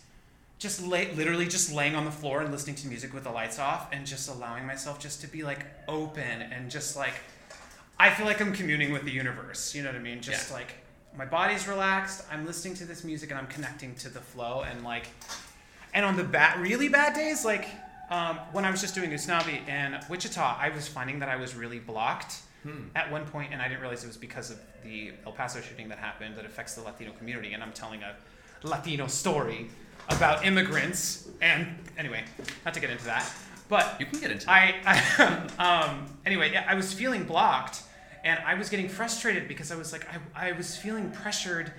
just 0.58 0.86
lay, 0.86 1.12
literally 1.14 1.46
just 1.46 1.72
laying 1.72 1.96
on 1.96 2.04
the 2.04 2.10
floor 2.12 2.40
and 2.42 2.52
listening 2.52 2.76
to 2.76 2.86
music 2.86 3.12
with 3.12 3.24
the 3.24 3.30
lights 3.30 3.58
off 3.58 3.88
and 3.92 4.06
just 4.06 4.30
allowing 4.30 4.64
myself 4.66 5.00
just 5.00 5.20
to 5.22 5.26
be 5.26 5.42
like 5.42 5.66
open 5.88 6.42
and 6.42 6.70
just 6.70 6.96
like 6.96 7.14
I 7.98 8.10
feel 8.10 8.26
like 8.26 8.40
I'm 8.40 8.52
communing 8.52 8.92
with 8.92 9.04
the 9.04 9.10
universe. 9.12 9.74
You 9.74 9.82
know 9.82 9.90
what 9.90 9.96
I 9.96 10.02
mean? 10.02 10.20
Just 10.20 10.50
Yeah. 10.50 10.56
like 10.56 10.74
my 11.16 11.24
body's 11.24 11.66
relaxed. 11.68 12.24
I'm 12.30 12.46
listening 12.46 12.74
to 12.76 12.84
this 12.84 13.02
music 13.04 13.30
and 13.30 13.38
I'm 13.38 13.46
connecting 13.48 13.94
to 13.96 14.08
the 14.08 14.20
flow 14.20 14.62
and 14.62 14.84
like 14.84 15.08
and 15.92 16.04
on 16.04 16.16
the 16.16 16.24
bad 16.24 16.60
really 16.60 16.88
bad 16.88 17.14
days 17.14 17.44
like 17.44 17.66
um, 18.14 18.38
when 18.52 18.64
I 18.64 18.70
was 18.70 18.80
just 18.80 18.94
doing 18.94 19.10
Usnavi 19.10 19.66
in 19.68 19.98
Wichita, 20.08 20.56
I 20.60 20.68
was 20.70 20.86
finding 20.86 21.18
that 21.18 21.28
I 21.28 21.36
was 21.36 21.54
really 21.54 21.78
blocked 21.78 22.40
Hmm. 22.62 22.84
at 22.94 23.10
one 23.12 23.26
point, 23.26 23.52
and 23.52 23.60
I 23.60 23.68
didn't 23.68 23.82
realize 23.82 24.04
it 24.04 24.06
was 24.06 24.16
because 24.16 24.50
of 24.50 24.58
the 24.82 25.12
El 25.26 25.32
Paso 25.32 25.60
shooting 25.60 25.88
that 25.90 25.98
happened 25.98 26.34
that 26.36 26.46
affects 26.46 26.74
the 26.74 26.82
Latino 26.82 27.12
community. 27.12 27.52
And 27.52 27.62
I'm 27.62 27.72
telling 27.72 28.02
a 28.02 28.16
Latino 28.62 29.06
story 29.06 29.68
about 30.08 30.46
immigrants. 30.46 31.28
And 31.42 31.76
anyway, 31.98 32.24
not 32.64 32.72
to 32.72 32.80
get 32.80 32.88
into 32.88 33.04
that, 33.04 33.30
but 33.68 33.96
You 34.00 34.06
can 34.06 34.18
get 34.18 34.30
into 34.30 34.46
that. 34.46 34.74
I, 34.86 35.54
I 35.58 35.82
um, 35.86 36.06
anyway, 36.24 36.56
I 36.56 36.74
was 36.74 36.90
feeling 36.94 37.24
blocked, 37.24 37.82
and 38.24 38.38
I 38.46 38.54
was 38.54 38.70
getting 38.70 38.88
frustrated 38.88 39.46
because 39.46 39.70
I 39.70 39.76
was 39.76 39.92
like, 39.92 40.06
I, 40.34 40.48
I 40.48 40.52
was 40.52 40.74
feeling 40.74 41.10
pressured 41.10 41.70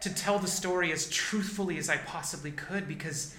to 0.00 0.14
tell 0.14 0.38
the 0.38 0.48
story 0.48 0.90
as 0.90 1.06
truthfully 1.10 1.76
as 1.76 1.90
I 1.90 1.98
possibly 1.98 2.52
could 2.52 2.88
because 2.88 3.34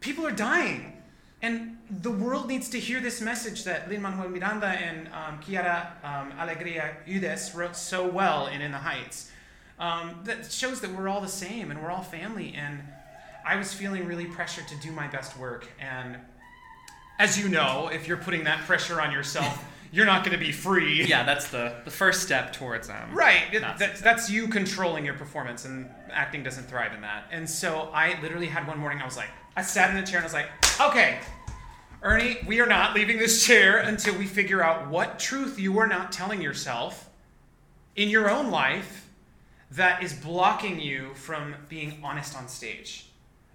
people 0.00 0.26
are 0.26 0.32
dying. 0.32 0.97
And 1.40 1.78
the 1.88 2.10
world 2.10 2.48
needs 2.48 2.68
to 2.70 2.80
hear 2.80 3.00
this 3.00 3.20
message 3.20 3.64
that 3.64 3.88
Lin 3.88 4.02
Manuel 4.02 4.28
Miranda 4.28 4.66
and 4.66 5.06
um, 5.08 5.40
Quiara 5.40 5.92
um, 6.02 6.32
Alegria 6.32 6.96
Hudes 7.06 7.54
wrote 7.54 7.76
so 7.76 8.06
well 8.06 8.48
in 8.48 8.60
In 8.60 8.72
the 8.72 8.78
Heights. 8.78 9.30
Um, 9.78 10.20
that 10.24 10.50
shows 10.50 10.80
that 10.80 10.92
we're 10.92 11.08
all 11.08 11.20
the 11.20 11.28
same 11.28 11.70
and 11.70 11.80
we're 11.80 11.90
all 11.90 12.02
family. 12.02 12.54
And 12.56 12.82
I 13.46 13.56
was 13.56 13.72
feeling 13.72 14.06
really 14.06 14.26
pressured 14.26 14.66
to 14.68 14.76
do 14.76 14.90
my 14.90 15.06
best 15.06 15.38
work. 15.38 15.68
And 15.80 16.16
as 17.20 17.38
you 17.38 17.48
know, 17.48 17.88
if 17.92 18.08
you're 18.08 18.16
putting 18.16 18.44
that 18.44 18.66
pressure 18.66 19.00
on 19.00 19.12
yourself, 19.12 19.64
you're 19.92 20.06
not 20.06 20.24
going 20.24 20.36
to 20.36 20.44
be 20.44 20.52
free. 20.52 21.04
yeah, 21.04 21.24
that's 21.24 21.48
the 21.48 21.76
the 21.84 21.90
first 21.90 22.22
step 22.22 22.52
towards 22.52 22.90
um. 22.90 23.14
Right. 23.14 23.52
That, 23.52 23.96
that's 23.98 24.28
you 24.28 24.48
controlling 24.48 25.04
your 25.04 25.14
performance, 25.14 25.64
and 25.64 25.88
acting 26.10 26.42
doesn't 26.42 26.64
thrive 26.64 26.92
in 26.92 27.00
that. 27.02 27.24
And 27.30 27.48
so 27.48 27.90
I 27.92 28.20
literally 28.20 28.46
had 28.46 28.66
one 28.66 28.78
morning, 28.78 29.00
I 29.00 29.04
was 29.04 29.16
like, 29.16 29.30
I 29.58 29.62
sat 29.62 29.90
in 29.90 29.96
the 29.96 30.06
chair 30.06 30.18
and 30.18 30.22
I 30.22 30.26
was 30.26 30.32
like, 30.32 30.50
okay, 30.80 31.18
Ernie, 32.00 32.36
we 32.46 32.60
are 32.60 32.66
not 32.66 32.94
leaving 32.94 33.18
this 33.18 33.44
chair 33.44 33.78
until 33.78 34.16
we 34.16 34.24
figure 34.24 34.62
out 34.62 34.86
what 34.86 35.18
truth 35.18 35.58
you 35.58 35.80
are 35.80 35.88
not 35.88 36.12
telling 36.12 36.40
yourself 36.40 37.10
in 37.96 38.08
your 38.08 38.30
own 38.30 38.52
life 38.52 39.10
that 39.72 40.00
is 40.04 40.12
blocking 40.12 40.78
you 40.78 41.12
from 41.14 41.56
being 41.68 41.98
honest 42.04 42.36
on 42.36 42.46
stage. 42.46 43.10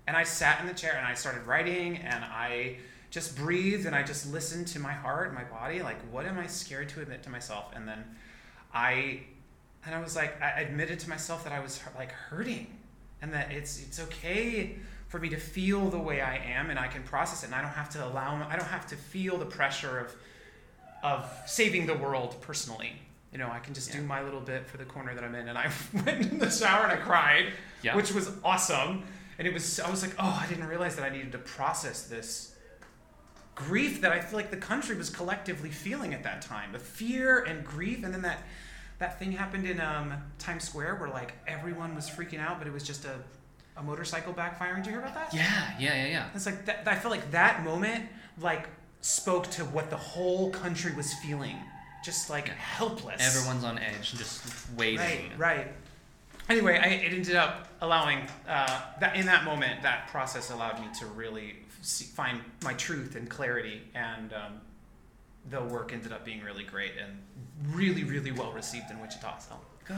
And 0.05 0.17
I 0.17 0.25
sat 0.25 0.60
in 0.60 0.67
the 0.67 0.74
chair 0.74 0.93
and 0.98 1.07
I 1.07 1.13
started 1.13 1.48
writing 1.48 1.95
and 2.00 2.25
I 2.25 2.79
just 3.10 3.38
breathed 3.38 3.86
and 3.86 3.95
I 3.95 4.03
just 4.03 4.29
listened 4.29 4.67
to 4.67 4.79
my 4.79 4.91
heart 4.91 5.33
my 5.33 5.45
body. 5.45 5.81
Like, 5.81 6.01
what 6.12 6.25
am 6.25 6.38
I 6.38 6.48
scared 6.48 6.89
to 6.89 7.01
admit 7.01 7.24
to 7.24 7.29
myself? 7.29 7.72
And 7.74 7.88
then 7.88 8.03
I, 8.74 9.22
and 9.86 9.95
I 9.95 10.01
was 10.01 10.17
like, 10.17 10.41
I 10.41 10.63
admitted 10.63 11.00
to 11.00 11.10
myself 11.10 11.45
that 11.45 11.53
I 11.53 11.62
was 11.62 11.79
like 11.95 12.12
hurting 12.12 12.67
and 13.22 13.31
that 13.31 13.53
it's, 13.53 13.81
it's 13.81 14.01
okay 14.01 14.75
for 15.13 15.20
me 15.20 15.29
to 15.29 15.38
feel 15.38 15.91
the 15.91 16.00
way 16.00 16.22
I 16.22 16.38
am 16.38 16.72
and 16.72 16.79
I 16.79 16.88
can 16.88 17.03
process 17.03 17.43
it 17.43 17.46
and 17.46 17.53
I 17.53 17.62
don't 17.62 17.70
have 17.70 17.91
to 17.91 18.03
allow, 18.03 18.34
I 18.50 18.55
don't 18.55 18.67
have 18.67 18.88
to 18.88 18.96
feel 18.96 19.38
the 19.38 19.46
pressure 19.46 20.00
of, 20.00 20.15
of 21.03 21.32
saving 21.46 21.86
the 21.86 21.93
world 21.93 22.36
personally. 22.41 22.93
You 23.32 23.38
know, 23.38 23.48
I 23.48 23.60
can 23.60 23.75
just 23.75 23.91
do 23.91 24.01
my 24.01 24.24
little 24.24 24.39
bit 24.39 24.65
for 24.65 24.77
the 24.77 24.86
corner 24.86 25.13
that 25.13 25.24
I'm 25.24 25.36
in. 25.36 25.50
And 25.50 25.55
I 25.55 25.70
went 25.93 26.32
in 26.32 26.39
the 26.39 26.50
shower 26.50 26.86
and 26.86 26.93
I 26.93 26.96
cried, 26.96 27.53
Yeah. 27.84 27.96
which 27.96 28.12
was 28.12 28.32
awesome. 28.43 29.03
And 29.38 29.48
it 29.48 29.53
was, 29.53 29.79
I 29.79 29.88
was 29.91 30.01
like, 30.01 30.15
oh, 30.17 30.41
I 30.43 30.48
didn't 30.48 30.65
realize 30.65 30.96
that 30.96 31.05
I 31.05 31.10
needed 31.10 31.34
to 31.34 31.38
process 31.38 32.08
this 32.08 32.55
grief 33.53 34.01
that 34.01 34.12
I 34.12 34.20
feel 34.20 34.38
like 34.39 34.50
the 34.50 34.58
country 34.58 34.98
was 34.98 35.12
collectively 35.12 35.70
feeling 35.70 36.15
at 36.15 36.24
that 36.24 36.41
time. 36.41 36.72
The 36.72 36.79
fear 36.79 37.43
and 37.43 37.63
grief. 37.63 38.03
And 38.03 38.12
then 38.12 38.24
that, 38.24 38.39
that 38.98 39.20
thing 39.20 39.32
happened 39.34 39.67
in 39.67 39.79
um, 39.79 40.12
Times 40.39 40.63
Square 40.63 40.96
where 40.96 41.10
like 41.10 41.34
everyone 41.46 41.93
was 41.93 42.10
freaking 42.10 42.39
out, 42.39 42.58
but 42.58 42.67
it 42.67 42.74
was 42.74 42.82
just 42.82 43.05
a, 43.05 43.13
a 43.77 43.84
motorcycle 43.84 44.34
backfiring. 44.34 44.77
Did 44.77 44.86
you 44.88 44.92
hear 44.94 45.01
about 45.01 45.15
that? 45.15 45.34
Yeah, 45.34 45.72
yeah, 45.80 45.96
yeah, 45.96 46.08
yeah. 46.12 46.25
It's 46.36 46.46
like 46.46 46.65
that, 46.65 46.84
I 46.88 46.96
feel 46.96 47.12
like 47.12 47.32
that 47.32 47.63
moment 47.63 48.06
like 48.39 48.68
spoke 49.01 49.50
to 49.51 49.63
what 49.65 49.89
the 49.89 49.98
whole 49.98 50.50
country 50.50 50.94
was 50.96 51.13
feeling, 51.15 51.58
just 52.03 52.30
like 52.30 52.48
Yeah. 52.48 52.53
helpless. 52.53 53.22
Everyone's 53.22 53.63
on 53.63 53.77
edge, 53.77 54.12
and 54.12 54.20
just 54.20 54.44
waiting. 54.77 54.98
right, 55.00 55.30
right. 55.38 55.68
Anyway, 56.50 56.77
I, 56.77 56.88
it 56.88 57.13
ended 57.13 57.36
up 57.36 57.70
allowing 57.82 58.20
uh, 58.48 58.82
that 59.00 59.15
in 59.15 59.25
that 59.27 59.46
moment. 59.46 59.82
That 59.84 60.08
process 60.08 60.51
allowed 60.51 60.80
me 60.80 60.88
to 61.00 61.06
really 61.08 61.56
see, 61.82 62.06
find 62.06 62.42
my 62.63 62.74
truth 62.74 63.15
and 63.15 63.30
clarity, 63.30 63.82
and 63.96 64.34
um, 64.34 64.62
the 65.50 65.62
work 65.62 65.94
ended 65.94 66.12
up 66.12 66.25
being 66.25 66.42
really 66.44 66.63
great 66.63 66.92
and 67.01 67.18
really, 67.75 68.03
really 68.03 68.32
well 68.32 68.51
received 68.51 68.89
in 68.92 69.00
Wichita. 69.00 69.39
So 69.39 69.56
Good, 69.86 69.96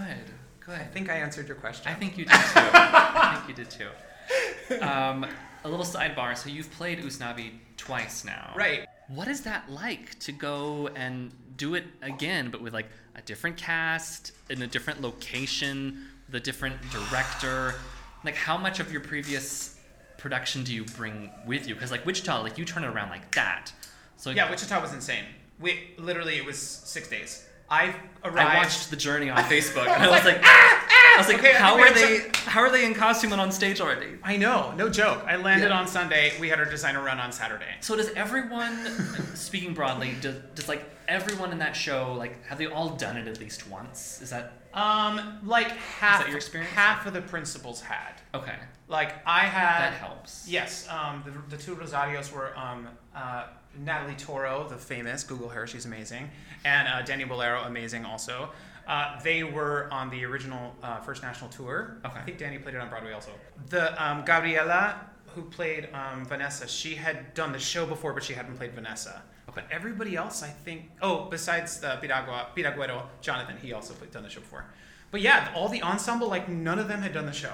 good. 0.65 0.75
I 0.75 0.83
think 0.83 1.09
I 1.09 1.17
answered 1.17 1.47
your 1.47 1.57
question. 1.57 1.87
I 1.87 1.93
think 1.95 2.17
you 2.17 2.25
did 2.25 2.33
too. 2.33 2.39
I 2.43 3.35
think 3.35 3.57
you 3.57 3.63
did 3.63 3.71
too. 3.71 4.83
Um, 4.85 5.25
a 5.63 5.69
little 5.69 5.85
sidebar. 5.85 6.37
So 6.37 6.49
you've 6.49 6.71
played 6.71 6.99
Usnavi 6.99 7.51
twice 7.77 8.25
now. 8.25 8.53
right. 8.55 8.85
What 9.07 9.27
is 9.27 9.41
that 9.41 9.69
like 9.69 10.17
to 10.21 10.31
go 10.31 10.89
and 10.95 11.31
do 11.57 11.75
it 11.75 11.83
again, 12.01 12.49
but 12.49 12.59
with 12.59 12.73
like 12.73 12.87
a 13.15 13.21
different 13.21 13.55
cast 13.55 14.31
in 14.49 14.63
a 14.63 14.67
different 14.67 14.99
location, 14.99 16.07
the 16.29 16.39
different 16.39 16.75
director? 16.89 17.75
Like, 18.23 18.35
how 18.35 18.57
much 18.57 18.79
of 18.79 18.91
your 18.91 19.01
previous 19.01 19.79
production 20.17 20.63
do 20.63 20.73
you 20.73 20.85
bring 20.85 21.29
with 21.45 21.67
you? 21.67 21.75
Because 21.75 21.91
like 21.91 22.03
Wichita, 22.03 22.41
like 22.41 22.57
you 22.57 22.65
turn 22.65 22.83
it 22.83 22.87
around 22.87 23.09
like 23.09 23.29
that. 23.35 23.71
So 24.17 24.31
Yeah, 24.31 24.49
Wichita 24.49 24.81
was 24.81 24.91
insane. 24.91 25.25
We 25.59 25.91
literally 25.99 26.37
it 26.37 26.45
was 26.45 26.57
six 26.57 27.07
days. 27.07 27.45
I 27.69 27.95
arrived. 28.23 28.37
I 28.39 28.57
watched 28.57 28.89
the 28.89 28.95
journey 28.95 29.29
on 29.29 29.37
Facebook, 29.45 29.87
and 29.87 30.03
I 30.03 30.09
was 30.09 30.23
like, 30.25 30.39
"Ah, 30.43 30.85
ah! 30.89 31.15
I 31.15 31.17
was 31.17 31.27
like, 31.27 31.39
Okay, 31.39 31.53
how 31.53 31.79
are 31.79 31.91
they? 31.93 32.19
have 32.19 32.35
How 32.35 32.61
are 32.61 32.69
they 32.71 32.85
in 32.85 32.93
costume 32.93 33.31
and 33.31 33.41
on 33.41 33.51
stage 33.51 33.81
already? 33.81 34.17
I 34.23 34.37
know, 34.37 34.73
no 34.77 34.89
joke. 34.89 35.23
I 35.25 35.35
landed 35.37 35.69
Yeah. 35.69 35.79
on 35.79 35.87
Sunday. 35.87 36.33
We 36.39 36.49
had 36.49 36.59
our 36.59 36.65
designer 36.65 37.01
run 37.01 37.19
on 37.19 37.31
Saturday. 37.31 37.65
So 37.81 37.95
does 37.95 38.09
everyone, 38.11 38.85
speaking 39.35 39.73
broadly, 39.73 40.15
does, 40.21 40.35
does 40.53 40.67
like 40.67 40.83
everyone 41.07 41.51
in 41.51 41.59
that 41.59 41.75
show 41.75 42.13
like 42.13 42.43
have 42.45 42.57
they 42.57 42.65
all 42.67 42.89
done 42.89 43.17
it 43.17 43.27
at 43.27 43.39
least 43.39 43.67
once? 43.69 44.21
Is 44.21 44.29
that 44.29 44.53
Um, 44.73 45.39
like 45.43 45.69
half 45.71 46.27
your 46.27 46.37
experience? 46.37 46.71
half 46.73 47.05
of 47.07 47.13
the 47.13 47.21
principals 47.21 47.81
had. 47.81 48.13
okay? 48.33 48.55
Like 48.87 49.15
I 49.25 49.39
had. 49.41 49.91
That 49.91 49.93
helps. 49.93 50.47
Yes, 50.47 50.87
um, 50.89 51.23
the, 51.25 51.55
the 51.55 51.61
two 51.61 51.75
Rosarios 51.75 52.31
were 52.31 52.55
um, 52.57 52.87
uh, 53.15 53.45
Natalie 53.83 54.15
Toro, 54.15 54.67
the 54.67 54.77
famous 54.77 55.23
Google 55.23 55.49
her, 55.49 55.67
she's 55.67 55.85
amazing, 55.85 56.29
and 56.63 56.87
uh, 56.87 57.01
Danny 57.01 57.23
Bolero, 57.23 57.61
amazing 57.63 58.05
also. 58.05 58.49
Uh, 58.87 59.19
they 59.21 59.43
were 59.43 59.87
on 59.91 60.09
the 60.09 60.23
original 60.25 60.75
uh, 60.83 60.99
First 60.99 61.23
National 61.23 61.49
Tour. 61.49 61.97
Okay. 62.05 62.19
I 62.19 62.21
think 62.21 62.37
Danny 62.37 62.59
played 62.59 62.75
it 62.75 62.81
on 62.81 62.89
Broadway 62.89 63.13
also. 63.13 63.31
The 63.69 64.03
um, 64.03 64.23
Gabriela, 64.25 65.01
who 65.27 65.43
played 65.43 65.89
um, 65.93 66.23
Vanessa, 66.25 66.67
she 66.67 66.93
had 66.95 67.33
done 67.33 67.51
the 67.51 67.59
show 67.59 67.85
before, 67.85 68.13
but 68.13 68.23
she 68.23 68.33
hadn't 68.33 68.57
played 68.57 68.73
Vanessa. 68.73 69.23
Okay. 69.49 69.61
But 69.61 69.65
everybody 69.71 70.15
else, 70.15 70.43
I 70.43 70.49
think. 70.49 70.91
Oh, 71.01 71.27
besides 71.29 71.79
the 71.79 71.97
Piragua, 72.01 72.47
Piraguero, 72.55 73.03
Jonathan, 73.21 73.57
he 73.57 73.73
also 73.73 73.93
played, 73.95 74.11
done 74.11 74.23
the 74.23 74.29
show 74.29 74.41
before. 74.41 74.65
But 75.09 75.21
yeah, 75.21 75.51
all 75.55 75.69
the 75.69 75.81
ensemble, 75.81 76.27
like 76.27 76.47
none 76.47 76.77
of 76.77 76.87
them 76.87 77.01
had 77.01 77.13
done 77.13 77.25
the 77.25 77.33
show. 77.33 77.53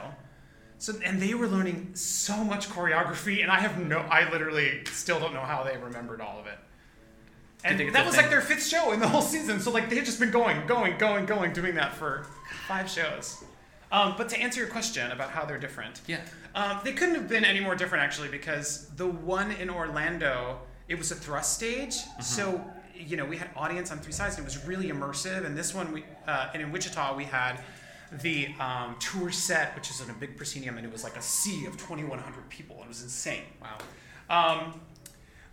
So 0.81 0.95
and 1.05 1.21
they 1.21 1.35
were 1.35 1.45
learning 1.45 1.91
so 1.93 2.43
much 2.43 2.67
choreography, 2.67 3.43
and 3.43 3.51
I 3.51 3.59
have 3.59 3.77
no, 3.77 3.99
I 3.99 4.27
literally 4.31 4.81
still 4.85 5.19
don't 5.19 5.31
know 5.31 5.41
how 5.41 5.61
they 5.63 5.77
remembered 5.77 6.21
all 6.21 6.39
of 6.39 6.47
it. 6.47 6.57
And 7.63 7.93
that 7.93 8.03
was 8.03 8.15
thing? 8.15 8.23
like 8.23 8.31
their 8.31 8.41
fifth 8.41 8.65
show 8.65 8.91
in 8.91 8.99
the 8.99 9.07
whole 9.07 9.21
season. 9.21 9.59
So 9.59 9.69
like 9.69 9.91
they 9.91 9.97
had 9.97 10.05
just 10.05 10.19
been 10.19 10.31
going, 10.31 10.65
going, 10.65 10.97
going, 10.97 11.27
going, 11.27 11.53
doing 11.53 11.75
that 11.75 11.93
for 11.93 12.25
five 12.67 12.89
shows. 12.89 13.43
Um, 13.91 14.15
but 14.17 14.27
to 14.29 14.39
answer 14.39 14.59
your 14.59 14.69
question 14.69 15.11
about 15.11 15.29
how 15.29 15.45
they're 15.45 15.59
different, 15.59 16.01
Yeah. 16.07 16.21
um, 16.55 16.79
they 16.83 16.93
couldn't 16.93 17.13
have 17.13 17.29
been 17.29 17.45
any 17.45 17.59
more 17.59 17.75
different 17.75 18.03
actually 18.03 18.29
because 18.29 18.87
the 18.95 19.05
one 19.05 19.51
in 19.51 19.69
Orlando, 19.69 20.61
it 20.87 20.97
was 20.97 21.11
a 21.11 21.15
thrust 21.15 21.53
stage. 21.53 21.93
So, 22.23 22.59
you 22.95 23.17
know, 23.17 23.25
we 23.25 23.37
had 23.37 23.51
audience 23.55 23.91
on 23.91 23.99
three 23.99 24.13
sides 24.13 24.37
and 24.39 24.47
it 24.47 24.49
was 24.51 24.65
really 24.65 24.87
immersive. 24.87 25.45
And 25.45 25.55
this 25.55 25.75
one, 25.75 25.91
we, 25.91 26.05
uh, 26.27 26.49
and 26.55 26.63
in 26.63 26.71
Wichita, 26.71 27.15
we 27.15 27.25
had 27.25 27.59
the 28.11 28.49
um, 28.59 28.95
tour 28.99 29.31
set, 29.31 29.75
which 29.75 29.89
is 29.89 30.01
in 30.01 30.09
a 30.09 30.13
big 30.13 30.35
proscenium, 30.35 30.77
and 30.77 30.85
it 30.85 30.91
was 30.91 31.03
like 31.03 31.15
a 31.15 31.21
sea 31.21 31.65
of 31.65 31.77
2,100 31.77 32.49
people. 32.49 32.77
It 32.81 32.87
was 32.87 33.01
insane. 33.01 33.43
Wow. 33.61 33.77
Um, 34.29 34.81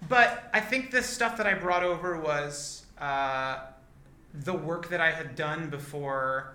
but 0.09 0.49
I 0.53 0.61
think 0.61 0.91
the 0.91 1.03
stuff 1.03 1.37
that 1.37 1.47
I 1.47 1.55
brought 1.55 1.83
over 1.83 2.19
was 2.19 2.85
uh, 2.99 3.61
the 4.35 4.55
work 4.55 4.89
that 4.91 5.01
I 5.01 5.11
had 5.11 5.35
done 5.35 5.71
before 5.71 6.55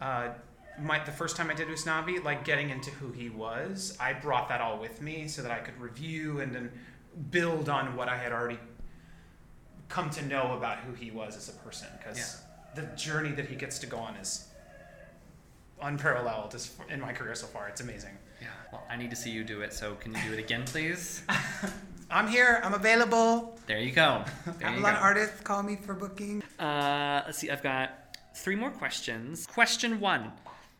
uh, 0.00 0.28
my, 0.80 1.02
the 1.04 1.12
first 1.12 1.36
time 1.36 1.50
I 1.50 1.54
did 1.54 1.68
Usnavi, 1.68 2.22
like 2.22 2.44
getting 2.44 2.70
into 2.70 2.90
who 2.90 3.12
he 3.12 3.28
was. 3.28 3.96
I 4.00 4.12
brought 4.12 4.48
that 4.48 4.60
all 4.60 4.78
with 4.78 5.00
me 5.00 5.28
so 5.28 5.42
that 5.42 5.50
I 5.50 5.58
could 5.58 5.78
review 5.80 6.40
and 6.40 6.54
then 6.54 6.70
build 7.30 7.68
on 7.68 7.96
what 7.96 8.08
I 8.08 8.16
had 8.16 8.32
already 8.32 8.58
come 9.88 10.10
to 10.10 10.26
know 10.26 10.54
about 10.56 10.78
who 10.78 10.92
he 10.92 11.10
was 11.10 11.36
as 11.36 11.48
a 11.48 11.52
person. 11.52 11.88
Because 11.98 12.42
the 12.74 12.82
journey 12.96 13.30
that 13.32 13.46
he 13.46 13.54
gets 13.54 13.78
to 13.80 13.86
go 13.86 13.98
on 13.98 14.16
is 14.16 14.48
unparalleled 15.82 16.56
in 16.88 17.00
my 17.00 17.12
career 17.12 17.34
so 17.34 17.46
far. 17.46 17.68
It's 17.68 17.80
amazing. 17.80 18.16
Yeah. 18.40 18.48
Well, 18.72 18.82
I 18.90 18.96
need 18.96 19.10
to 19.10 19.16
see 19.16 19.30
you 19.30 19.44
do 19.44 19.60
it. 19.62 19.72
So 19.72 19.94
can 19.96 20.12
you 20.14 20.20
do 20.26 20.32
it 20.32 20.38
again, 20.38 20.64
please? 20.64 21.22
I'm 22.10 22.28
here. 22.28 22.60
I'm 22.62 22.74
available. 22.74 23.58
There 23.66 23.78
you 23.80 23.92
go. 23.92 24.24
There 24.44 24.54
you 24.70 24.76
Avalon 24.76 24.94
go. 24.94 25.00
artists 25.00 25.40
call 25.40 25.62
me 25.62 25.76
for 25.76 25.94
booking. 25.94 26.42
Uh, 26.58 27.22
let's 27.26 27.38
see. 27.38 27.50
I've 27.50 27.62
got 27.62 28.16
three 28.36 28.56
more 28.56 28.70
questions. 28.70 29.46
Question 29.46 30.00
one: 30.00 30.32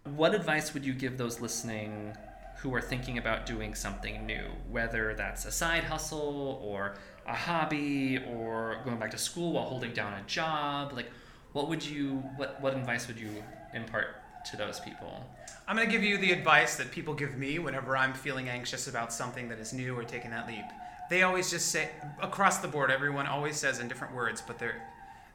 What 0.05 0.35
advice 0.35 0.75
would 0.75 0.85
you 0.85 0.93
give 0.93 1.17
those 1.19 1.41
listening 1.41 2.15
who 2.59 2.75
are 2.75 2.81
thinking 2.81 3.19
about 3.19 3.47
doing 3.47 3.75
something 3.75 4.25
new, 4.27 4.45
whether 4.71 5.15
that's 5.15 5.45
a 5.45 5.51
side 5.53 5.85
hustle 5.85 6.61
or 6.63 6.95
a 7.27 7.35
hobby 7.35 8.19
or 8.29 8.81
going 8.85 8.99
back 8.99 9.11
to 9.11 9.19
school 9.19 9.53
while 9.53 9.65
holding 9.65 9.93
down 9.93 10.13
a 10.15 10.23
job? 10.27 10.93
Like, 10.93 11.11
what 11.53 11.69
would 11.69 11.85
you? 11.85 12.17
What 12.37 12.61
what 12.61 12.75
advice 12.75 13.07
would 13.09 13.19
you 13.19 13.31
impart 13.75 14.17
to 14.51 14.57
those 14.57 14.81
people? 14.81 15.25
I'm 15.67 15.77
going 15.77 15.89
to 15.89 15.93
give 15.93 16.03
you 16.03 16.19
the 16.19 16.33
advice 16.33 16.77
that 16.77 16.91
people 16.91 17.15
give 17.15 17.37
me 17.39 17.59
whenever 17.59 17.97
I'm 17.97 18.13
feeling 18.13 18.49
anxious 18.49 18.87
about 18.87 19.13
something 19.13 19.49
that 19.49 19.59
is 19.59 19.73
new 19.73 19.97
or 19.97 20.05
taking 20.05 20.31
that 20.31 20.47
leap. 20.47 20.65
They 21.11 21.23
always 21.23 21.51
just 21.51 21.69
say, 21.69 21.91
across 22.21 22.59
the 22.59 22.69
board, 22.69 22.91
everyone 22.91 23.27
always 23.27 23.57
says 23.57 23.79
in 23.79 23.89
different 23.89 24.15
words, 24.15 24.43
but 24.47 24.59
they're, 24.59 24.83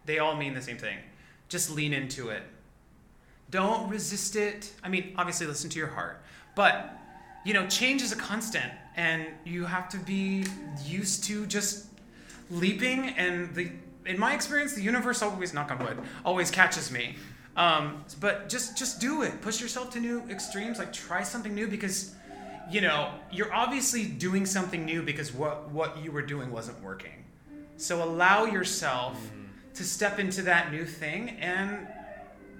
they 0.05 0.19
all 0.19 0.35
mean 0.35 0.53
the 0.53 0.61
same 0.61 0.77
thing. 0.77 0.97
Just 1.47 1.71
lean 1.71 1.93
into 1.93 2.29
it. 2.29 2.43
Don't 3.49 3.89
resist 3.89 4.35
it. 4.35 4.71
I 4.83 4.89
mean, 4.89 5.13
obviously, 5.17 5.47
listen 5.47 5.69
to 5.71 5.79
your 5.79 5.87
heart. 5.87 6.21
But, 6.55 6.95
you 7.43 7.53
know, 7.53 7.65
change 7.67 8.01
is 8.01 8.11
a 8.11 8.15
constant, 8.15 8.71
and 8.95 9.25
you 9.45 9.65
have 9.65 9.89
to 9.89 9.97
be 9.97 10.45
used 10.85 11.23
to 11.25 11.47
just 11.47 11.87
leaping. 12.51 13.09
And 13.09 13.53
the, 13.55 13.71
in 14.05 14.19
my 14.19 14.33
experience, 14.35 14.73
the 14.73 14.83
universe 14.83 15.23
always, 15.23 15.53
knock 15.53 15.71
on 15.71 15.79
wood, 15.79 15.97
always 16.23 16.51
catches 16.51 16.91
me. 16.91 17.15
Um, 17.59 18.05
but 18.21 18.47
just 18.47 18.77
just 18.77 19.01
do 19.01 19.21
it. 19.23 19.41
Push 19.41 19.59
yourself 19.59 19.89
to 19.91 19.99
new 19.99 20.23
extremes. 20.29 20.79
Like 20.79 20.93
try 20.93 21.23
something 21.23 21.53
new 21.53 21.67
because, 21.67 22.15
you 22.71 22.79
know, 22.79 23.11
you're 23.31 23.53
obviously 23.53 24.05
doing 24.05 24.45
something 24.45 24.85
new 24.85 25.03
because 25.03 25.33
what 25.33 25.69
what 25.69 26.01
you 26.01 26.11
were 26.13 26.21
doing 26.21 26.51
wasn't 26.51 26.81
working. 26.81 27.25
So 27.75 28.01
allow 28.01 28.45
yourself 28.45 29.19
to 29.73 29.83
step 29.83 30.19
into 30.19 30.41
that 30.43 30.71
new 30.71 30.85
thing 30.85 31.31
and 31.41 31.85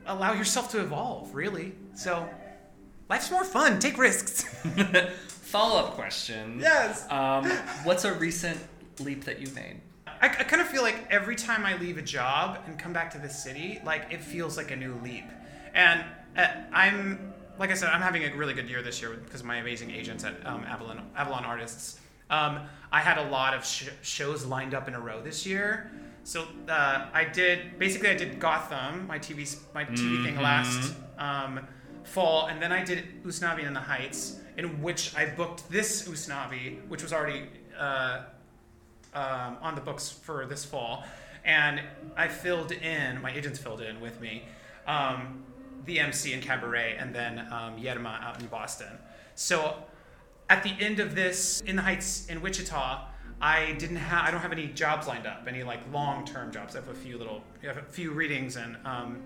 allow 0.06 0.34
yourself 0.34 0.70
to 0.72 0.82
evolve. 0.82 1.34
Really. 1.34 1.72
So 1.96 2.28
life's 3.10 3.32
more 3.32 3.46
fun. 3.46 3.80
Take 3.80 3.98
risks. 3.98 4.44
Follow 5.28 5.80
up 5.80 5.94
question. 5.96 6.60
yes. 6.60 7.10
Um, 7.10 7.50
what's 7.86 8.04
a 8.04 8.14
recent 8.14 8.60
leap 9.00 9.24
that 9.24 9.40
you 9.40 9.48
made? 9.56 9.80
I, 10.22 10.28
I 10.28 10.44
kind 10.44 10.62
of 10.62 10.68
feel 10.68 10.82
like 10.82 11.08
every 11.10 11.36
time 11.36 11.66
I 11.66 11.78
leave 11.78 11.98
a 11.98 12.02
job 12.02 12.60
and 12.66 12.78
come 12.78 12.94
back 12.94 13.12
to 13.12 13.18
the 13.18 13.30
city, 13.30 13.80
like 13.86 14.08
it 14.12 14.22
feels 14.22 14.58
like 14.58 14.72
a 14.72 14.76
new 14.76 15.00
leap. 15.04 15.26
And 15.74 16.04
uh, 16.38 16.48
I'm, 16.74 17.34
like 17.58 17.72
I 17.72 17.74
said, 17.74 17.90
I'm 17.90 18.02
having 18.02 18.24
a 18.24 18.36
really 18.36 18.54
good 18.54 18.70
year 18.70 18.82
this 18.82 19.02
year 19.02 19.12
because 19.12 19.42
of 19.42 19.46
my 19.48 19.58
amazing 19.58 19.92
agents 19.92 20.24
at 20.24 20.34
um, 20.46 20.64
Avalon, 20.66 21.10
Avalon 21.16 21.46
Artists. 21.46 22.00
Um, 22.30 22.62
I 22.92 23.00
had 23.02 23.18
a 23.18 23.30
lot 23.30 23.54
of 23.54 23.66
sh- 23.66 23.90
shows 24.02 24.46
lined 24.46 24.74
up 24.74 24.88
in 24.88 24.94
a 24.94 25.00
row 25.00 25.22
this 25.22 25.46
year. 25.46 25.92
So 26.24 26.46
uh, 26.68 27.08
I 27.14 27.24
did 27.26 27.80
basically 27.80 28.10
I 28.10 28.16
did 28.16 28.40
Gotham, 28.40 29.08
my 29.08 29.18
TV 29.18 29.58
my 29.74 29.86
TV 29.86 30.24
thing 30.24 30.40
last 30.40 30.94
um, 31.18 31.66
fall, 32.04 32.48
and 32.48 32.62
then 32.62 32.72
I 32.72 32.84
did 32.84 33.24
Usnavi 33.24 33.66
in 33.66 33.74
the 33.74 33.80
Heights, 33.80 34.40
in 34.58 34.82
which 34.82 35.16
I 35.16 35.26
booked 35.26 35.70
this 35.72 36.08
Usnavi, 36.08 36.88
which 36.88 37.02
was 37.02 37.14
already 37.14 37.48
uh, 37.78 38.24
um, 39.14 39.58
on 39.62 39.76
the 39.76 39.82
books 39.82 40.10
for 40.10 40.46
this 40.46 40.66
fall, 40.66 41.04
and 41.46 41.82
I 42.16 42.28
filled 42.28 42.72
in. 42.72 43.22
My 43.22 43.32
agents 43.32 43.60
filled 43.60 43.82
in 43.82 44.00
with 44.02 44.20
me. 44.22 44.44
Um, 44.88 45.44
the 45.86 46.00
MC 46.00 46.34
in 46.34 46.42
Cabaret, 46.42 46.98
and 47.00 47.14
then 47.16 47.40
um, 47.52 47.78
Yerma 47.80 48.22
out 48.24 48.40
in 48.40 48.48
Boston. 48.48 48.98
So, 49.36 49.76
at 50.50 50.64
the 50.64 50.74
end 50.80 51.00
of 51.00 51.16
this, 51.16 51.62
in 51.62 51.76
the 51.76 51.82
Heights 51.82 52.28
in 52.28 52.42
Wichita, 52.42 53.06
I 53.42 53.72
didn't 53.74 53.96
have. 53.98 54.26
I 54.28 54.32
don't 54.32 54.42
have 54.42 54.52
any 54.52 54.68
jobs 54.68 55.08
lined 55.08 55.26
up, 55.26 55.46
any 55.48 55.64
like 55.64 55.80
long-term 55.94 56.52
jobs. 56.52 56.76
I 56.76 56.80
have 56.80 56.90
a 56.90 56.94
few 56.94 57.18
little, 57.18 57.42
I 57.64 57.68
have 57.68 57.78
a 57.78 57.84
few 57.84 58.12
readings 58.12 58.58
and 58.58 58.78
um, 58.86 59.22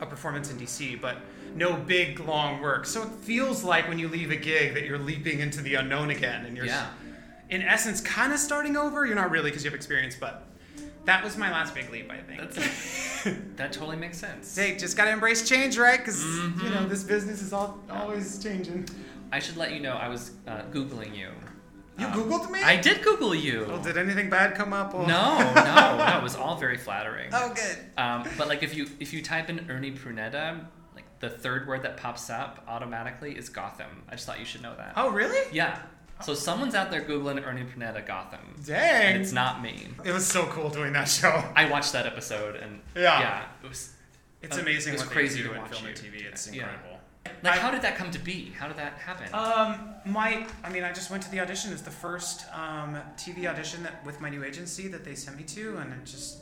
a 0.00 0.06
performance 0.06 0.50
in 0.50 0.58
DC, 0.58 1.00
but 1.00 1.18
no 1.54 1.76
big 1.76 2.20
long 2.20 2.60
work. 2.60 2.86
So 2.86 3.02
it 3.02 3.10
feels 3.10 3.62
like 3.64 3.88
when 3.88 3.98
you 3.98 4.08
leave 4.08 4.30
a 4.30 4.36
gig 4.36 4.74
that 4.74 4.84
you're 4.84 4.98
leaping 4.98 5.40
into 5.40 5.60
the 5.60 5.74
unknown 5.74 6.10
again, 6.10 6.46
and 6.46 6.56
you're 6.56 6.66
Yeah. 6.66 6.86
In 7.50 7.62
essence 7.62 8.00
kind 8.00 8.32
of 8.32 8.38
starting 8.38 8.76
over. 8.76 9.06
You're 9.06 9.16
not 9.16 9.30
really 9.30 9.50
because 9.50 9.64
you 9.64 9.70
have 9.70 9.76
experience, 9.76 10.14
but 10.18 10.46
that 11.06 11.24
was 11.24 11.36
my 11.36 11.50
last 11.50 11.74
big 11.74 11.90
leap, 11.90 12.10
I 12.10 12.18
think. 12.18 12.52
That 13.56 13.72
totally 13.72 13.96
makes 13.96 14.16
sense. 14.18 14.54
Hey, 14.56 14.76
just 14.76 14.96
gotta 14.96 15.10
embrace 15.10 15.46
change, 15.48 15.76
right? 15.76 15.98
Because 15.98 16.24
you 16.24 16.30
Mm-hmm. 16.30 16.70
know 16.74 16.86
this 16.88 17.02
business 17.02 17.42
is 17.42 17.52
all 17.52 17.78
always 17.90 18.42
changing. 18.42 18.88
I 19.32 19.38
should 19.40 19.56
let 19.56 19.72
you 19.72 19.80
know 19.80 19.92
I 19.94 20.08
was 20.08 20.30
uh, 20.46 20.62
googling 20.72 21.16
you. 21.16 21.30
You 21.98 22.06
Um, 22.06 22.12
googled 22.12 22.50
me? 22.50 22.62
I 22.62 22.76
did 22.76 23.02
Google 23.02 23.34
you. 23.34 23.66
Oh, 23.68 23.82
did 23.82 23.98
anything 23.98 24.30
bad 24.30 24.54
come 24.54 24.72
up? 24.72 24.94
no, 24.94 25.04
no, 25.06 25.96
no. 25.98 26.18
It 26.18 26.22
was 26.22 26.36
all 26.36 26.56
very 26.56 26.76
flattering. 26.78 27.30
Oh, 27.32 27.52
good. 27.54 27.76
Um, 28.00 28.24
but 28.38 28.46
like 28.48 28.62
if 28.62 28.74
you 28.76 28.86
if 29.00 29.12
you 29.12 29.20
type 29.20 29.50
in 29.50 29.68
Ernie 29.68 29.90
Pruneda, 29.92 30.64
like 30.94 31.04
the 31.18 31.28
third 31.28 31.66
word 31.66 31.82
that 31.82 31.96
pops 31.96 32.30
up 32.30 32.64
automatically 32.68 33.32
is 33.36 33.48
Gotham. 33.48 34.04
I 34.08 34.12
just 34.12 34.26
thought 34.26 34.38
you 34.38 34.44
should 34.46 34.62
know 34.62 34.76
that. 34.76 34.92
Oh, 34.96 35.10
really? 35.10 35.40
Yeah. 35.52 35.76
So 36.24 36.34
someone's 36.34 36.74
out 36.74 36.90
there 36.90 37.02
googling 37.02 37.44
Ernie 37.46 37.62
Pruneda 37.64 38.04
Gotham. 38.06 38.40
Dang. 38.66 39.14
And 39.14 39.22
it's 39.22 39.32
not 39.32 39.62
me. 39.62 39.88
It 40.04 40.12
was 40.12 40.26
so 40.26 40.46
cool 40.46 40.68
doing 40.68 40.92
that 40.94 41.08
show. 41.08 41.44
I 41.54 41.68
watched 41.70 41.92
that 41.92 42.06
episode 42.06 42.56
and 42.56 42.80
Yeah. 42.94 43.20
yeah 43.20 43.42
it 43.62 43.68
was 43.68 43.92
It's 44.42 44.56
Uh, 44.56 44.60
amazing. 44.60 44.92
it 44.92 44.96
was 44.96 45.04
what 45.04 45.12
crazy 45.12 45.42
they 45.42 45.48
to 45.48 45.58
watch 45.58 45.70
film 45.70 45.86
and 45.86 45.96
TV. 45.96 46.24
It's 46.24 46.46
Yeah. 46.52 46.62
incredible. 46.64 46.94
like 47.42 47.54
I- 47.54 47.60
how 47.60 47.70
did 47.70 47.82
that 47.82 47.96
come 47.96 48.10
to 48.10 48.18
be? 48.18 48.52
How 48.58 48.68
did 48.68 48.76
that 48.78 48.94
happen? 48.98 49.28
Um, 49.34 49.94
my, 50.06 50.46
I 50.64 50.70
mean, 50.70 50.82
I 50.84 50.92
just 50.92 51.10
went 51.10 51.22
to 51.24 51.30
the 51.30 51.40
audition. 51.40 51.70
It 51.70 51.74
was 51.74 51.82
the 51.82 51.90
first 51.90 52.46
um, 52.54 53.00
TV 53.16 53.46
audition 53.46 53.82
that 53.82 54.04
with 54.04 54.20
my 54.20 54.30
new 54.30 54.42
agency 54.44 54.88
that 54.88 55.04
they 55.04 55.14
sent 55.14 55.36
me 55.36 55.42
to, 55.44 55.76
and 55.78 55.92
it 55.92 56.04
just 56.04 56.38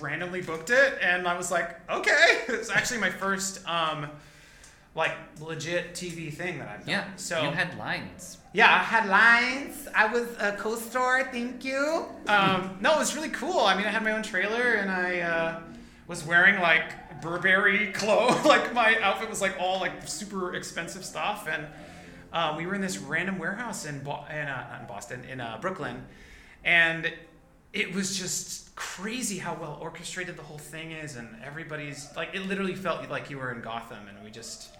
randomly 0.00 0.42
booked 0.42 0.70
it, 0.70 0.98
and 1.00 1.26
I 1.26 1.36
was 1.36 1.50
like, 1.50 1.78
okay. 1.90 2.42
It's 2.48 2.70
actually 2.70 2.98
my 3.00 3.10
first, 3.10 3.66
um, 3.66 4.10
like, 4.98 5.16
legit 5.40 5.94
TV 5.94 6.30
thing 6.32 6.58
that 6.58 6.68
I've 6.68 6.80
done. 6.80 6.88
yeah. 6.90 7.04
So 7.16 7.40
you 7.42 7.50
had 7.50 7.78
lines. 7.78 8.36
yeah, 8.52 8.66
I 8.74 8.78
had 8.78 9.08
Lines. 9.08 9.88
I 9.94 10.06
was 10.12 10.26
a 10.38 10.52
co-star. 10.52 11.30
Thank 11.32 11.64
you. 11.64 12.04
Um, 12.26 12.76
no, 12.80 12.94
it 12.96 12.98
was 12.98 13.14
really 13.16 13.30
cool. 13.30 13.60
I 13.60 13.74
mean, 13.76 13.86
I 13.86 13.90
had 13.90 14.02
my 14.04 14.12
own 14.12 14.22
trailer, 14.22 14.74
and 14.74 14.90
I 14.90 15.20
uh, 15.20 15.60
was 16.06 16.24
wearing 16.26 16.60
like 16.60 17.20
Burberry 17.22 17.92
clothes. 18.00 18.44
like 18.44 18.74
my 18.74 18.98
outfit 19.00 19.28
was 19.30 19.40
like 19.40 19.56
all 19.58 19.80
like 19.80 20.06
super 20.06 20.54
expensive 20.54 21.04
stuff, 21.04 21.48
and 21.50 21.66
um, 22.32 22.56
we 22.56 22.66
were 22.66 22.74
in 22.74 22.80
this 22.80 22.98
random 22.98 23.38
warehouse 23.38 23.86
in 23.86 24.00
Bo- 24.00 24.24
in, 24.30 24.36
uh, 24.48 24.68
not 24.70 24.80
in 24.82 24.86
Boston, 24.86 25.24
in 25.24 25.40
uh, 25.40 25.58
Brooklyn, 25.60 26.04
and 26.64 27.12
it 27.72 27.94
was 27.94 28.18
just 28.18 28.74
crazy 28.76 29.38
how 29.38 29.54
well 29.60 29.78
orchestrated 29.80 30.36
the 30.36 30.42
whole 30.42 30.58
thing 30.58 30.92
is, 30.92 31.16
and 31.16 31.28
everybody's 31.44 32.08
like, 32.16 32.30
it 32.34 32.46
literally 32.46 32.74
felt 32.74 33.08
like 33.10 33.28
you 33.30 33.38
were 33.38 33.52
in 33.52 33.60
Gotham, 33.60 34.08
and 34.08 34.24
we 34.24 34.30
just. 34.30 34.74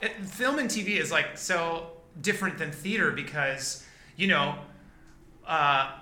It, 0.00 0.12
film 0.24 0.58
and 0.58 0.68
TV 0.70 0.98
is 0.98 1.10
like 1.10 1.36
so 1.36 1.90
different 2.20 2.58
than 2.58 2.70
theater 2.72 3.10
because, 3.10 3.84
you 4.16 4.26
know, 4.28 4.56
uh, 5.46 5.92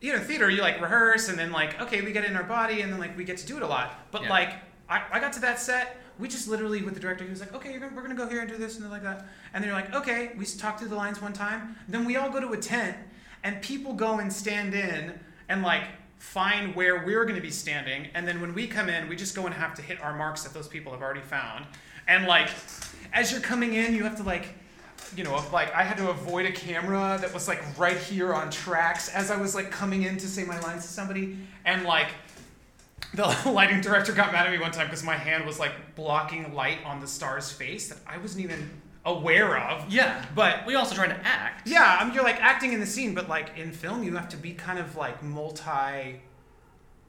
you 0.00 0.12
know, 0.12 0.18
theater, 0.18 0.50
you 0.50 0.60
like 0.60 0.80
rehearse 0.80 1.28
and 1.28 1.38
then 1.38 1.50
like, 1.52 1.80
okay, 1.80 2.02
we 2.02 2.12
get 2.12 2.24
in 2.24 2.36
our 2.36 2.42
body 2.44 2.82
and 2.82 2.92
then 2.92 2.98
like 3.00 3.16
we 3.16 3.24
get 3.24 3.38
to 3.38 3.46
do 3.46 3.56
it 3.56 3.62
a 3.62 3.66
lot. 3.66 4.10
But 4.10 4.24
Yeah. 4.24 4.30
like, 4.30 4.54
I, 4.88 5.02
I 5.12 5.20
got 5.20 5.32
to 5.34 5.40
that 5.40 5.58
set, 5.58 5.96
we 6.18 6.28
just 6.28 6.46
literally 6.46 6.82
with 6.82 6.94
the 6.94 7.00
director, 7.00 7.24
he 7.24 7.30
was 7.30 7.40
like, 7.40 7.54
okay, 7.54 7.70
you're 7.70 7.80
gonna, 7.80 7.94
we're 7.96 8.02
gonna 8.02 8.14
go 8.14 8.28
here 8.28 8.40
and 8.40 8.48
do 8.50 8.56
this 8.58 8.78
and 8.78 8.88
like 8.90 9.02
that. 9.02 9.26
And 9.54 9.62
then 9.62 9.68
you're 9.70 9.78
like, 9.80 9.94
okay, 9.94 10.32
we 10.36 10.44
talk 10.44 10.78
through 10.78 10.88
the 10.88 10.94
lines 10.96 11.20
one 11.22 11.32
time. 11.32 11.76
Then 11.88 12.04
we 12.04 12.16
all 12.16 12.28
go 12.30 12.40
to 12.40 12.52
a 12.52 12.56
tent 12.58 12.96
and 13.42 13.60
people 13.62 13.94
go 13.94 14.18
and 14.18 14.30
stand 14.32 14.74
in 14.74 15.18
and 15.48 15.62
like 15.62 15.84
find 16.18 16.74
where 16.74 17.04
we're 17.04 17.24
gonna 17.24 17.40
be 17.40 17.50
standing. 17.50 18.08
And 18.14 18.28
then 18.28 18.40
when 18.40 18.52
we 18.54 18.66
come 18.66 18.88
in, 18.90 19.08
we 19.08 19.16
just 19.16 19.34
go 19.34 19.46
and 19.46 19.54
have 19.54 19.74
to 19.74 19.82
hit 19.82 20.00
our 20.02 20.14
marks 20.14 20.42
that 20.44 20.52
those 20.52 20.68
people 20.68 20.92
have 20.92 21.00
already 21.02 21.20
found. 21.22 21.66
And 22.06 22.26
like, 22.26 22.50
as 23.14 23.32
you're 23.32 23.40
coming 23.40 23.74
in, 23.74 23.94
you 23.94 24.04
have 24.04 24.16
to 24.16 24.22
like, 24.22 24.46
you 25.16 25.24
know, 25.24 25.42
like 25.52 25.72
I 25.74 25.82
had 25.82 25.96
to 25.98 26.10
avoid 26.10 26.46
a 26.46 26.52
camera 26.52 27.18
that 27.20 27.32
was 27.32 27.48
like 27.48 27.62
right 27.78 27.96
here 27.96 28.34
on 28.34 28.50
tracks 28.50 29.08
as 29.08 29.30
I 29.30 29.36
was 29.36 29.54
like 29.54 29.70
coming 29.70 30.02
in 30.02 30.16
to 30.18 30.26
say 30.26 30.44
my 30.44 30.58
lines 30.60 30.82
to 30.82 30.88
somebody, 30.88 31.38
and 31.64 31.84
like 31.84 32.08
the 33.14 33.26
lighting 33.50 33.80
director 33.80 34.12
got 34.12 34.32
mad 34.32 34.46
at 34.46 34.52
me 34.52 34.58
one 34.58 34.72
time 34.72 34.86
because 34.86 35.02
my 35.04 35.16
hand 35.16 35.46
was 35.46 35.58
like 35.58 35.72
blocking 35.94 36.52
light 36.54 36.78
on 36.84 37.00
the 37.00 37.06
star's 37.06 37.50
face 37.52 37.88
that 37.88 37.98
I 38.06 38.18
wasn't 38.18 38.44
even 38.44 38.68
aware 39.06 39.58
of. 39.58 39.92
Yeah, 39.92 40.24
But 40.34 40.66
we 40.66 40.74
also 40.76 40.94
trying 40.94 41.10
to 41.10 41.26
act. 41.26 41.68
yeah, 41.68 41.98
I 42.00 42.04
mean, 42.04 42.14
you're 42.14 42.24
like 42.24 42.40
acting 42.42 42.72
in 42.72 42.80
the 42.80 42.86
scene, 42.86 43.14
but 43.14 43.28
like 43.28 43.50
in 43.56 43.70
film, 43.70 44.02
you 44.02 44.16
have 44.16 44.30
to 44.30 44.36
be 44.36 44.52
kind 44.52 44.78
of 44.78 44.96
like 44.96 45.22
multi. 45.22 46.20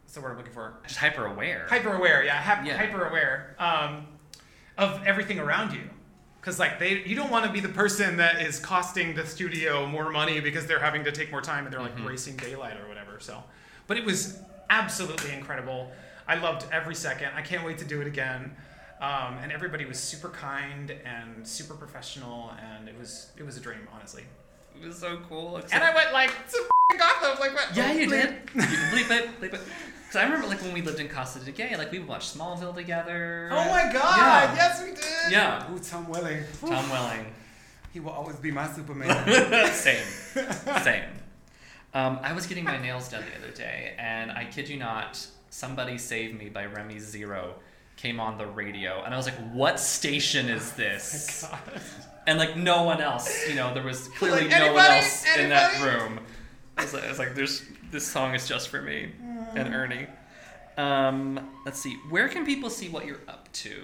What's 0.04 0.14
the 0.14 0.22
word 0.22 0.32
I'm 0.32 0.38
looking 0.38 0.54
for? 0.54 0.74
Just 0.86 0.98
hyper 1.00 1.26
aware. 1.26 1.66
hyper 1.70 1.94
aware 1.94 2.24
yeah, 2.24 2.36
hap- 2.36 2.66
Yeah. 2.66 2.78
hyper 2.78 3.06
aware 3.08 3.56
um, 3.58 4.06
of 4.78 5.02
everything 5.08 5.40
around 5.40 5.74
you 5.74 5.90
because 6.46 6.60
like 6.60 6.78
they 6.78 7.02
you 7.06 7.16
don't 7.16 7.32
want 7.32 7.44
to 7.44 7.52
be 7.52 7.60
the 7.60 7.70
person 7.70 8.18
that 8.18 8.40
is 8.40 8.60
costing 8.60 9.16
the 9.16 9.26
studio 9.26 9.88
more 9.88 10.12
money 10.12 10.40
because 10.40 10.68
they're 10.68 10.80
having 10.80 11.04
to 11.04 11.12
take 11.12 11.32
more 11.32 11.42
time 11.42 11.66
and 11.66 11.74
they're 11.74 11.82
like 11.82 12.06
racing 12.06 12.38
daylight 12.38 12.78
or 12.80 12.88
whatever 12.88 13.18
so. 13.20 13.44
But 13.88 13.98
it 13.98 14.06
was 14.06 14.40
absolutely 14.70 15.34
incredible. 15.34 15.92
I 16.28 16.36
loved 16.36 16.68
every 16.72 16.94
second. 16.94 17.30
I 17.36 17.42
can't 17.42 17.66
wait 17.66 17.80
to 17.80 17.86
do 17.86 18.00
it 18.00 18.06
again. 18.08 18.56
Um, 19.02 19.38
and 19.42 19.52
everybody 19.52 19.86
was 19.86 20.00
super 20.00 20.30
kind 20.30 20.92
and 20.92 21.48
super 21.48 21.74
professional 21.74 22.54
and 22.62 22.88
it 22.88 22.98
was 22.98 23.32
it 23.38 23.44
was 23.44 23.58
a 23.58 23.60
dream 23.60 23.88
honestly 23.92 24.24
It 24.82 24.88
was 24.88 24.98
so 25.00 25.18
cool. 25.30 25.58
and 25.72 25.84
i 25.84 25.94
went 25.96 26.14
like 26.14 26.30
to 26.30 26.58
f***ing 26.58 26.98
gotham 27.00 27.40
like 27.40 27.54
what 27.54 27.76
Yeah, 27.76 27.94
you 27.94 28.08
did. 28.10 28.30
you 28.54 28.62
can 28.62 28.70
bleep 28.92 29.12
it, 29.12 29.42
bleep 29.42 29.54
it. 29.54 29.62
Because 30.02 30.16
I 30.16 30.24
remember 30.24 30.48
like 30.48 30.62
when 30.62 30.74
we 30.74 30.82
lived 30.82 31.00
in 31.00 31.10
Costa 31.10 31.40
de 31.40 31.52
Gay, 31.52 31.76
like 31.78 31.92
we 31.92 32.00
watched 32.00 32.38
Smallville 32.38 32.76
together. 32.76 33.50
Oh 33.52 33.70
my 33.70 33.92
god! 33.92 34.18
Yeah. 34.18 34.56
Yes, 34.56 34.82
we 34.84 34.92
did. 34.92 35.32
Yeah. 35.32 35.72
Ooh, 35.74 35.80
Tom 35.80 36.08
Welling. 36.08 36.44
Tom 36.62 36.90
Welling. 36.90 37.26
He 37.92 38.00
will 38.00 38.12
always 38.12 38.36
be 38.38 38.52
my 38.52 38.68
Superman. 38.72 39.10
Same. 39.72 40.06
Same. 40.84 41.04
Um, 41.94 42.20
I 42.22 42.34
was 42.34 42.46
getting 42.46 42.66
my 42.66 42.78
nails 42.78 43.10
done 43.10 43.24
the 43.32 43.44
other 43.46 43.56
day, 43.56 43.94
and 43.98 44.30
I 44.32 44.46
kid 44.46 44.68
you 44.70 44.78
not, 44.78 45.26
Somebody 45.50 45.98
saved 45.98 46.38
Me 46.38 46.50
by 46.50 46.66
Remy 46.66 47.00
Zero 47.00 47.56
came 47.98 48.20
on 48.20 48.38
the 48.38 48.46
radio, 48.46 49.04
and 49.04 49.14
I 49.14 49.18
was 49.18 49.26
like, 49.26 49.38
what 49.54 49.80
station 49.80 50.50
is 50.50 50.72
this? 50.84 51.46
And 52.28 52.40
like 52.40 52.56
no 52.58 52.84
one 52.84 53.02
else, 53.02 53.48
you 53.48 53.56
know, 53.56 53.74
there 53.74 53.84
was 53.84 54.08
clearly 54.10 54.42
Like, 54.42 54.50
no 54.52 54.74
one 54.74 54.86
anybody? 54.86 54.96
else 54.96 55.26
in 55.38 55.50
that 55.50 55.82
room. 55.84 56.20
I 56.78 56.84
was, 56.84 56.94
like, 56.94 57.04
I 57.06 57.10
was 57.10 57.20
like, 57.20 57.36
there's 57.36 57.64
this 57.92 58.06
song 58.06 58.34
is 58.36 58.48
just 58.48 58.70
for 58.70 58.82
me 58.82 59.12
and 59.56 59.74
Ernie. 59.74 60.08
Um, 60.78 61.40
let's 61.66 61.80
see, 61.80 61.96
where 62.10 62.28
can 62.28 62.46
people 62.46 62.70
see 62.70 62.90
what 62.90 63.06
you're 63.06 63.22
up 63.28 63.50
to? 63.54 63.84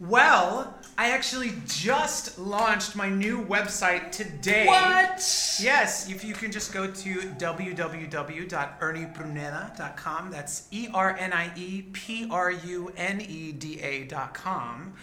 Well 0.00 0.74
i 0.96 1.10
actually 1.10 1.52
just 1.66 2.38
launched 2.38 2.96
my 2.96 3.08
new 3.08 3.44
website 3.44 4.10
today 4.10 4.66
What? 4.66 5.18
Yes, 5.60 6.08
if 6.08 6.24
you 6.24 6.32
can 6.34 6.50
just 6.50 6.72
go 6.72 6.90
to 6.90 7.14
www.erniepruneda.com. 7.38 10.30
That's 10.30 10.66
E 10.70 10.88
R 10.94 11.16
N 11.18 11.32
I 11.32 11.50
E 11.56 11.82
P 11.92 12.26
R 12.30 12.50
U 12.50 12.92
N 12.96 13.20
E 13.20 13.52
D 13.52 13.78
A.com. 13.82 14.94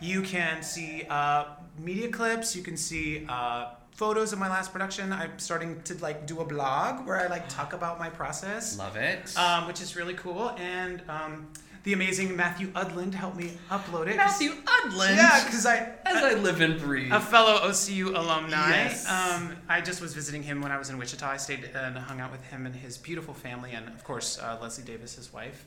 You 0.00 0.22
can 0.22 0.62
see 0.62 1.04
uh, 1.10 1.44
media 1.78 2.08
clips. 2.10 2.56
You 2.56 2.62
can 2.62 2.76
see 2.76 3.26
uh, 3.28 3.70
photos 3.92 4.32
of 4.32 4.38
my 4.38 4.48
last 4.48 4.72
production. 4.72 5.12
I'm 5.12 5.38
starting 5.38 5.82
to 5.82 5.94
like 5.98 6.26
do 6.26 6.40
a 6.40 6.44
blog 6.44 7.06
where 7.06 7.20
I 7.20 7.26
like 7.26 7.48
talk 7.48 7.72
about 7.74 7.98
my 7.98 8.08
process, 8.08 8.78
Love 8.78 8.96
it. 8.96 9.36
um, 9.36 9.66
which 9.66 9.82
is 9.82 9.96
really 9.96 10.14
cool. 10.14 10.50
And 10.56 11.02
um, 11.08 11.48
the 11.84 11.92
amazing 11.92 12.36
Matthew 12.36 12.68
Udland 12.72 13.14
helped 13.14 13.36
me 13.36 13.52
upload 13.70 14.08
it. 14.08 14.16
Matthew 14.16 14.50
Udland. 14.52 15.16
Yeah, 15.16 15.44
because 15.44 15.64
I 15.66 15.76
As 16.04 16.22
I 16.22 16.34
live 16.34 16.60
and 16.60 16.78
breathe. 16.80 17.12
a 17.12 17.20
fellow 17.20 17.58
OCU 17.68 18.08
alumni. 18.08 18.70
Yes. 18.70 19.08
Um, 19.08 19.56
I 19.68 19.80
just 19.80 20.00
was 20.00 20.12
visiting 20.14 20.42
him 20.42 20.60
when 20.60 20.72
I 20.72 20.78
was 20.78 20.90
in 20.90 20.98
Wichita. 20.98 21.26
I 21.28 21.36
stayed 21.36 21.64
and 21.74 21.96
hung 21.96 22.20
out 22.20 22.30
with 22.32 22.44
him 22.44 22.66
and 22.66 22.74
his 22.74 22.98
beautiful 22.98 23.32
family, 23.34 23.72
and 23.72 23.88
of 23.88 24.04
course 24.04 24.38
uh, 24.38 24.58
Leslie 24.60 24.84
Davis, 24.84 25.14
his 25.16 25.32
wife, 25.32 25.64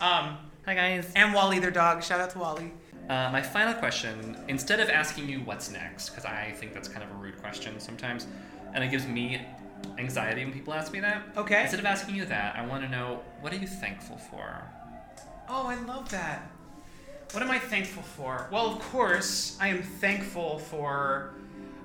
um, 0.00 0.36
Hi 0.66 0.74
guys. 0.74 1.10
and 1.14 1.32
Wally, 1.34 1.58
their 1.58 1.70
dog. 1.70 2.02
Shout 2.02 2.20
out 2.20 2.30
to 2.30 2.38
Wally. 2.38 2.72
Uh, 3.08 3.28
my 3.32 3.42
final 3.42 3.74
question, 3.74 4.36
instead 4.48 4.78
of 4.78 4.88
asking 4.88 5.28
you 5.28 5.40
what's 5.40 5.70
next, 5.70 6.10
because 6.10 6.24
I 6.24 6.52
think 6.52 6.72
that's 6.74 6.88
kind 6.88 7.02
of 7.02 7.10
a 7.10 7.14
rude 7.14 7.38
question 7.40 7.78
sometimes, 7.80 8.26
and 8.72 8.84
it 8.84 8.90
gives 8.90 9.06
me 9.06 9.40
anxiety 9.98 10.44
when 10.44 10.52
people 10.52 10.72
ask 10.74 10.92
me 10.92 11.00
that. 11.00 11.22
Okay. 11.36 11.62
Instead 11.62 11.80
of 11.80 11.86
asking 11.86 12.14
you 12.14 12.24
that, 12.26 12.54
I 12.56 12.64
want 12.66 12.82
to 12.84 12.88
know 12.88 13.20
what 13.40 13.52
are 13.52 13.56
you 13.56 13.66
thankful 13.66 14.16
for? 14.16 14.62
Oh, 15.52 15.66
I 15.66 15.74
love 15.80 16.08
that. 16.10 16.48
What 17.32 17.42
am 17.42 17.50
I 17.50 17.58
thankful 17.58 18.04
for? 18.04 18.46
Well, 18.52 18.66
of 18.66 18.78
course, 18.78 19.58
I 19.60 19.66
am 19.66 19.82
thankful 19.82 20.60
for 20.60 21.34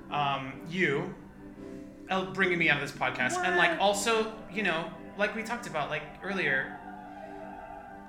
um, 0.08 0.52
you 0.70 1.12
bringing 2.32 2.58
me 2.58 2.70
on 2.70 2.80
this 2.80 2.92
podcast, 2.92 3.44
and 3.44 3.56
like 3.56 3.80
also, 3.80 4.32
you 4.52 4.62
know, 4.62 4.88
like 5.18 5.34
we 5.34 5.42
talked 5.42 5.66
about 5.66 5.90
like 5.90 6.04
earlier, 6.22 6.78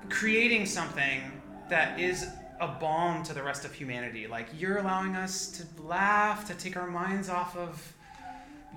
creating 0.10 0.67
something 0.67 1.41
that 1.70 2.00
is 2.00 2.28
a 2.60 2.67
balm 2.67 3.24
to 3.24 3.34
the 3.34 3.41
rest 3.41 3.65
of 3.65 3.74
humanity. 3.74 4.28
Like 4.28 4.50
you're 4.56 4.78
allowing 4.78 5.15
us 5.15 5.48
to 5.54 5.82
laugh, 5.82 6.46
to 6.50 6.54
take 6.54 6.78
our 6.78 6.88
minds 6.88 7.30
off 7.30 7.58
of 7.58 7.96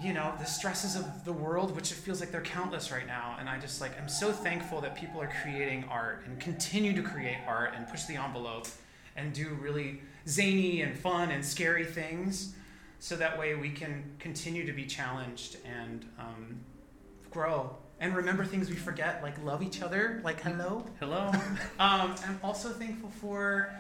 you 0.01 0.13
know 0.13 0.33
the 0.39 0.45
stresses 0.45 0.97
of 0.97 1.25
the 1.25 1.33
world 1.33 1.75
which 1.77 1.93
it 1.93 1.97
feels 1.97 2.21
like 2.21 2.31
they're 2.31 2.41
countless 2.41 2.91
right 2.91 3.07
now. 3.07 3.37
And 3.39 3.49
i 3.49 3.59
just 3.59 3.81
like 3.81 3.99
i'm 4.01 4.09
so 4.09 4.33
thankful 4.33 4.81
that 4.81 4.95
people 4.95 5.21
are 5.21 5.31
creating 5.43 5.85
art 5.91 6.23
and 6.27 6.41
continue 6.41 6.95
to 6.95 7.03
create 7.03 7.39
art 7.47 7.75
and 7.77 7.87
push 7.89 8.05
the 8.05 8.17
envelope 8.17 8.67
and 9.17 9.33
do 9.33 9.51
really 9.61 10.01
zany 10.27 10.83
and 10.83 10.99
fun 10.99 11.31
and 11.31 11.45
scary 11.45 11.85
things 11.85 12.55
so 12.99 13.17
that 13.17 13.39
way 13.39 13.55
we 13.55 13.71
can 13.71 14.05
continue 14.19 14.67
to 14.67 14.73
be 14.73 14.85
challenged 14.85 15.57
and 15.65 16.05
um, 16.19 16.61
grow. 17.31 17.75
And 17.99 18.15
remember 18.15 18.45
things 18.45 18.69
we 18.69 18.77
forget 18.77 19.23
like 19.23 19.43
love 19.43 19.63
each 19.63 19.83
other 19.83 20.21
like 20.23 20.41
hello. 20.41 20.85
Hello. 21.01 21.29
um, 21.79 22.15
I'm 22.27 22.39
also 22.43 22.69
thankful 22.69 23.11
for 23.21 23.73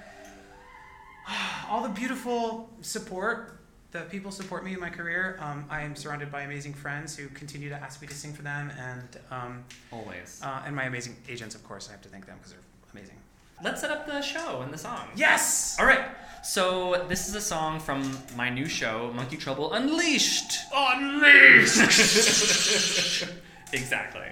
all 1.68 1.82
the 1.82 1.90
beautiful 1.90 2.70
support 2.80 3.60
that 3.92 4.08
people 4.10 4.30
support 4.30 4.64
me 4.64 4.72
in 4.74 4.80
my 4.80 4.90
career. 4.90 5.36
Um, 5.40 5.64
I 5.68 5.82
am 5.82 5.96
surrounded 5.96 6.30
by 6.30 6.42
amazing 6.42 6.74
friends 6.74 7.16
who 7.16 7.28
continue 7.28 7.68
to 7.68 7.74
ask 7.74 8.00
me 8.00 8.06
to 8.08 8.14
sing 8.14 8.32
for 8.32 8.42
them, 8.42 8.70
and 8.78 9.08
um, 9.30 9.64
Always. 9.92 10.40
uh, 10.44 10.62
and 10.64 10.74
my 10.76 10.84
amazing 10.84 11.16
agents, 11.28 11.54
of 11.54 11.64
course. 11.64 11.88
I 11.88 11.92
have 11.92 12.02
to 12.02 12.08
thank 12.08 12.26
them 12.26 12.36
because 12.38 12.52
they're 12.52 12.60
amazing. 12.92 13.16
Let's 13.62 13.80
set 13.80 13.90
up 13.90 14.06
the 14.06 14.22
show 14.22 14.62
and 14.62 14.72
the 14.72 14.78
song. 14.78 15.08
Yes. 15.16 15.76
All 15.78 15.86
right. 15.86 16.04
So 16.42 17.04
this 17.08 17.28
is 17.28 17.34
a 17.34 17.40
song 17.40 17.78
from 17.80 18.16
my 18.34 18.48
new 18.48 18.64
show, 18.66 19.12
Monkey 19.14 19.36
Trouble 19.36 19.74
Unleashed. 19.74 20.52
Unleashed. 20.74 21.76
exactly. 23.74 24.28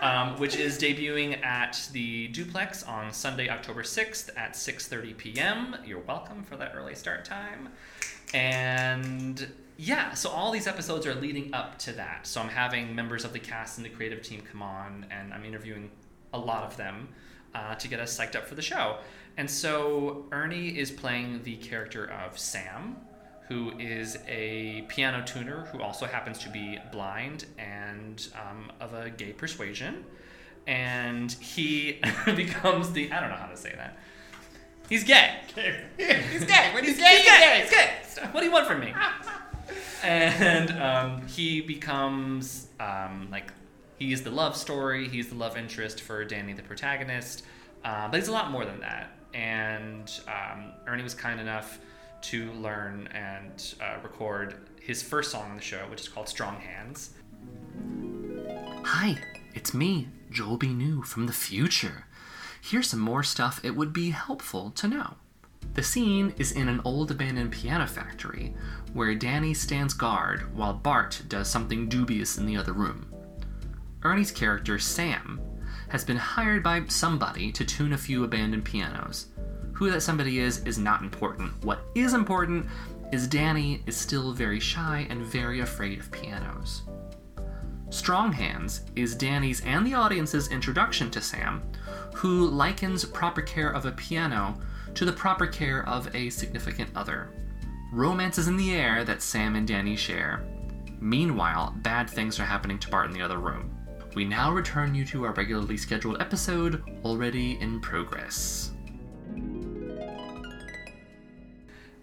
Um, 0.00 0.36
which 0.38 0.56
is 0.56 0.78
debuting 0.78 1.44
at 1.44 1.88
the 1.92 2.26
Duplex 2.28 2.82
on 2.82 3.12
Sunday, 3.12 3.48
October 3.48 3.84
sixth 3.84 4.30
at 4.36 4.56
six 4.56 4.88
thirty 4.88 5.14
p.m. 5.14 5.76
You're 5.86 6.00
welcome 6.00 6.42
for 6.42 6.56
that 6.56 6.72
early 6.74 6.96
start 6.96 7.24
time. 7.24 7.68
And 8.34 9.46
yeah, 9.76 10.14
so 10.14 10.30
all 10.30 10.52
these 10.52 10.66
episodes 10.66 11.06
are 11.06 11.14
leading 11.14 11.52
up 11.54 11.78
to 11.80 11.92
that. 11.92 12.26
So 12.26 12.40
I'm 12.40 12.48
having 12.48 12.94
members 12.94 13.24
of 13.24 13.32
the 13.32 13.38
cast 13.38 13.78
and 13.78 13.84
the 13.84 13.90
creative 13.90 14.22
team 14.22 14.42
come 14.42 14.62
on, 14.62 15.06
and 15.10 15.32
I'm 15.34 15.44
interviewing 15.44 15.90
a 16.32 16.38
lot 16.38 16.64
of 16.64 16.76
them 16.76 17.08
uh, 17.54 17.74
to 17.74 17.88
get 17.88 18.00
us 18.00 18.16
psyched 18.16 18.36
up 18.36 18.46
for 18.46 18.54
the 18.54 18.62
show. 18.62 18.98
And 19.36 19.50
so 19.50 20.26
Ernie 20.30 20.78
is 20.78 20.90
playing 20.90 21.42
the 21.42 21.56
character 21.56 22.10
of 22.10 22.38
Sam, 22.38 22.96
who 23.48 23.72
is 23.78 24.18
a 24.28 24.84
piano 24.88 25.24
tuner 25.24 25.66
who 25.72 25.80
also 25.82 26.06
happens 26.06 26.38
to 26.38 26.48
be 26.48 26.78
blind 26.90 27.46
and 27.58 28.26
um, 28.34 28.70
of 28.80 28.94
a 28.94 29.10
gay 29.10 29.32
persuasion. 29.32 30.04
And 30.66 31.32
he 31.32 32.00
becomes 32.36 32.92
the 32.92 33.10
I 33.10 33.20
don't 33.20 33.30
know 33.30 33.36
how 33.36 33.46
to 33.46 33.56
say 33.56 33.74
that. 33.76 33.96
He's 34.88 35.04
gay. 35.04 35.38
he's 35.96 36.44
gay. 36.44 36.70
When 36.74 36.84
he's, 36.84 36.96
He's 36.96 37.02
gay, 37.02 37.16
he's 37.16 37.24
gay. 37.24 37.60
He's 37.62 37.70
gay. 37.70 37.90
What 38.32 38.40
do 38.40 38.46
you 38.46 38.52
want 38.52 38.66
from 38.66 38.80
me? 38.80 38.94
and 40.02 40.70
um, 40.82 41.26
he 41.26 41.60
becomes 41.60 42.68
um, 42.80 43.28
like 43.30 43.52
He's 44.02 44.22
the 44.22 44.30
love 44.30 44.56
story. 44.56 45.08
He's 45.08 45.28
the 45.28 45.36
love 45.36 45.56
interest 45.56 46.00
for 46.00 46.24
Danny, 46.24 46.52
the 46.54 46.62
protagonist. 46.62 47.44
Uh, 47.84 48.08
but 48.08 48.18
he's 48.18 48.28
a 48.28 48.32
lot 48.32 48.50
more 48.50 48.64
than 48.64 48.80
that. 48.80 49.12
And 49.32 50.10
um, 50.26 50.72
Ernie 50.88 51.04
was 51.04 51.14
kind 51.14 51.40
enough 51.40 51.78
to 52.22 52.52
learn 52.54 53.08
and 53.14 53.74
uh, 53.80 53.98
record 54.02 54.68
his 54.80 55.02
first 55.02 55.30
song 55.30 55.50
on 55.50 55.56
the 55.56 55.62
show, 55.62 55.86
which 55.88 56.00
is 56.00 56.08
called 56.08 56.28
Strong 56.28 56.56
Hands. 56.56 57.10
Hi, 58.84 59.18
it's 59.54 59.72
me, 59.72 60.08
Joel 60.32 60.56
B. 60.56 60.68
New 60.68 61.02
from 61.02 61.26
the 61.26 61.32
future. 61.32 62.06
Here's 62.60 62.88
some 62.90 63.00
more 63.00 63.22
stuff 63.22 63.60
it 63.64 63.76
would 63.76 63.92
be 63.92 64.10
helpful 64.10 64.70
to 64.72 64.88
know. 64.88 65.14
The 65.74 65.82
scene 65.82 66.34
is 66.36 66.52
in 66.52 66.68
an 66.68 66.82
old 66.84 67.10
abandoned 67.10 67.52
piano 67.52 67.86
factory 67.86 68.54
where 68.92 69.14
Danny 69.14 69.54
stands 69.54 69.94
guard 69.94 70.54
while 70.54 70.74
Bart 70.74 71.22
does 71.28 71.48
something 71.48 71.88
dubious 71.88 72.36
in 72.36 72.44
the 72.44 72.58
other 72.58 72.72
room. 72.74 73.06
Ernie's 74.02 74.30
character, 74.30 74.78
Sam, 74.78 75.40
has 75.88 76.04
been 76.04 76.16
hired 76.16 76.62
by 76.62 76.84
somebody 76.88 77.50
to 77.52 77.64
tune 77.64 77.92
a 77.92 77.98
few 77.98 78.24
abandoned 78.24 78.64
pianos. 78.64 79.28
Who 79.72 79.90
that 79.90 80.02
somebody 80.02 80.40
is 80.40 80.58
is 80.64 80.78
not 80.78 81.02
important. 81.02 81.64
What 81.64 81.84
is 81.94 82.12
important 82.12 82.66
is 83.10 83.26
Danny 83.26 83.82
is 83.86 83.96
still 83.96 84.32
very 84.32 84.60
shy 84.60 85.06
and 85.08 85.24
very 85.24 85.60
afraid 85.60 86.00
of 86.00 86.10
pianos. 86.10 86.82
Strong 87.90 88.32
Hands 88.32 88.82
is 88.96 89.14
Danny's 89.14 89.60
and 89.62 89.86
the 89.86 89.94
audience's 89.94 90.48
introduction 90.48 91.10
to 91.10 91.20
Sam, 91.20 91.62
who 92.14 92.48
likens 92.48 93.04
proper 93.04 93.42
care 93.42 93.70
of 93.70 93.86
a 93.86 93.92
piano 93.92 94.58
to 94.94 95.04
the 95.04 95.12
proper 95.12 95.46
care 95.46 95.86
of 95.88 96.14
a 96.14 96.30
significant 96.30 96.90
other. 96.94 97.30
Romance 97.92 98.38
is 98.38 98.48
in 98.48 98.56
the 98.56 98.72
air 98.72 99.04
that 99.04 99.22
Sam 99.22 99.56
and 99.56 99.66
Danny 99.66 99.96
share. 99.96 100.44
Meanwhile, 101.00 101.74
bad 101.78 102.08
things 102.08 102.38
are 102.38 102.44
happening 102.44 102.78
to 102.78 102.88
Bart 102.88 103.06
in 103.06 103.12
the 103.12 103.22
other 103.22 103.38
room. 103.38 103.70
We 104.14 104.24
now 104.24 104.52
return 104.52 104.94
you 104.94 105.04
to 105.06 105.24
our 105.24 105.32
regularly 105.32 105.76
scheduled 105.76 106.20
episode, 106.20 106.82
already 107.04 107.58
in 107.60 107.80
progress. 107.80 108.72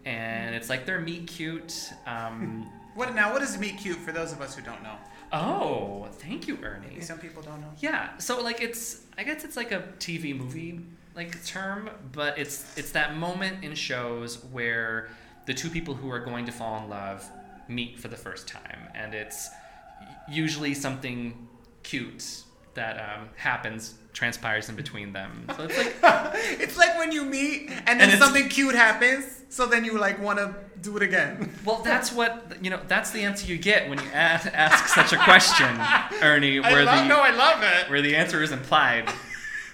And 0.06 0.56
it's 0.56 0.70
like 0.70 0.86
they're 0.86 1.00
meet 1.02 1.28
cute. 1.28 1.92
Um, 2.08 2.70
What 2.96 3.16
now? 3.16 3.32
What 3.32 3.42
is 3.42 3.58
meet 3.58 3.78
cute 3.78 3.96
for 3.98 4.12
those 4.12 4.34
of 4.34 4.42
us 4.42 4.56
who 4.56 4.62
don't 4.62 4.84
know? 4.84 4.96
oh, 5.32 6.08
thank 6.14 6.48
you, 6.48 6.58
Ernie. 6.62 7.00
Some 7.02 7.20
people 7.20 7.42
don't 7.42 7.62
know. 7.62 7.72
Yeah, 7.80 8.18
so 8.18 8.42
like 8.42 8.62
it's 8.62 9.02
I 9.18 9.24
guess 9.24 9.46
it's 9.46 9.56
like 9.56 9.72
a 9.72 9.84
TV 10.00 10.36
movie 10.38 10.82
like 11.16 11.44
term, 11.46 11.90
but 12.12 12.38
it's 12.38 12.78
it's 12.78 12.92
that 12.92 13.16
moment 13.18 13.64
in 13.64 13.76
shows 13.76 14.44
where 14.52 15.10
the 15.46 15.54
two 15.54 15.70
people 15.70 15.94
who 15.96 16.10
are 16.12 16.20
going 16.20 16.46
to 16.46 16.52
fall 16.52 16.82
in 16.84 16.90
love 16.90 17.28
meet 17.68 18.00
for 18.00 18.08
the 18.08 18.18
first 18.18 18.48
time, 18.48 18.88
and 18.96 19.14
it's 19.14 19.50
usually 20.30 20.74
something 20.74 21.48
cute 21.84 22.44
that 22.76 22.98
um, 22.98 23.30
happens 23.36 23.96
transpires 24.14 24.70
in 24.70 24.76
between 24.76 25.14
them. 25.14 25.46
So 25.56 25.64
it's 25.64 25.78
like 25.78 25.96
it's 26.60 26.78
like 26.78 26.98
when 26.98 27.12
you 27.12 27.26
meet 27.26 27.70
and 27.88 28.00
then 28.00 28.10
And 28.10 28.20
something 28.20 28.48
cute 28.50 28.76
happens, 28.76 29.44
so 29.50 29.66
then 29.66 29.86
you 29.86 29.98
like 29.98 30.20
want 30.22 30.40
to 30.40 30.54
do 30.82 30.96
it 30.98 31.04
again. 31.04 31.52
well, 31.66 31.82
that's 31.84 32.12
what 32.12 32.58
you 32.62 32.70
know. 32.70 32.80
That's 32.88 33.12
the 33.12 33.22
answer 33.22 33.48
you 33.48 33.58
get 33.58 33.90
when 33.90 34.00
you 34.00 34.10
ask, 34.14 34.48
ask 34.54 34.88
such 34.88 35.12
a 35.14 35.18
question, 35.18 35.68
Ernie, 36.22 36.60
I 36.64 36.72
where 36.72 36.86
love, 36.86 37.04
the 37.04 37.08
no, 37.08 37.20
I 37.20 37.32
love 37.32 37.62
it. 37.64 37.90
where 37.90 38.02
the 38.02 38.16
answer 38.16 38.42
is 38.42 38.52
implied 38.52 39.12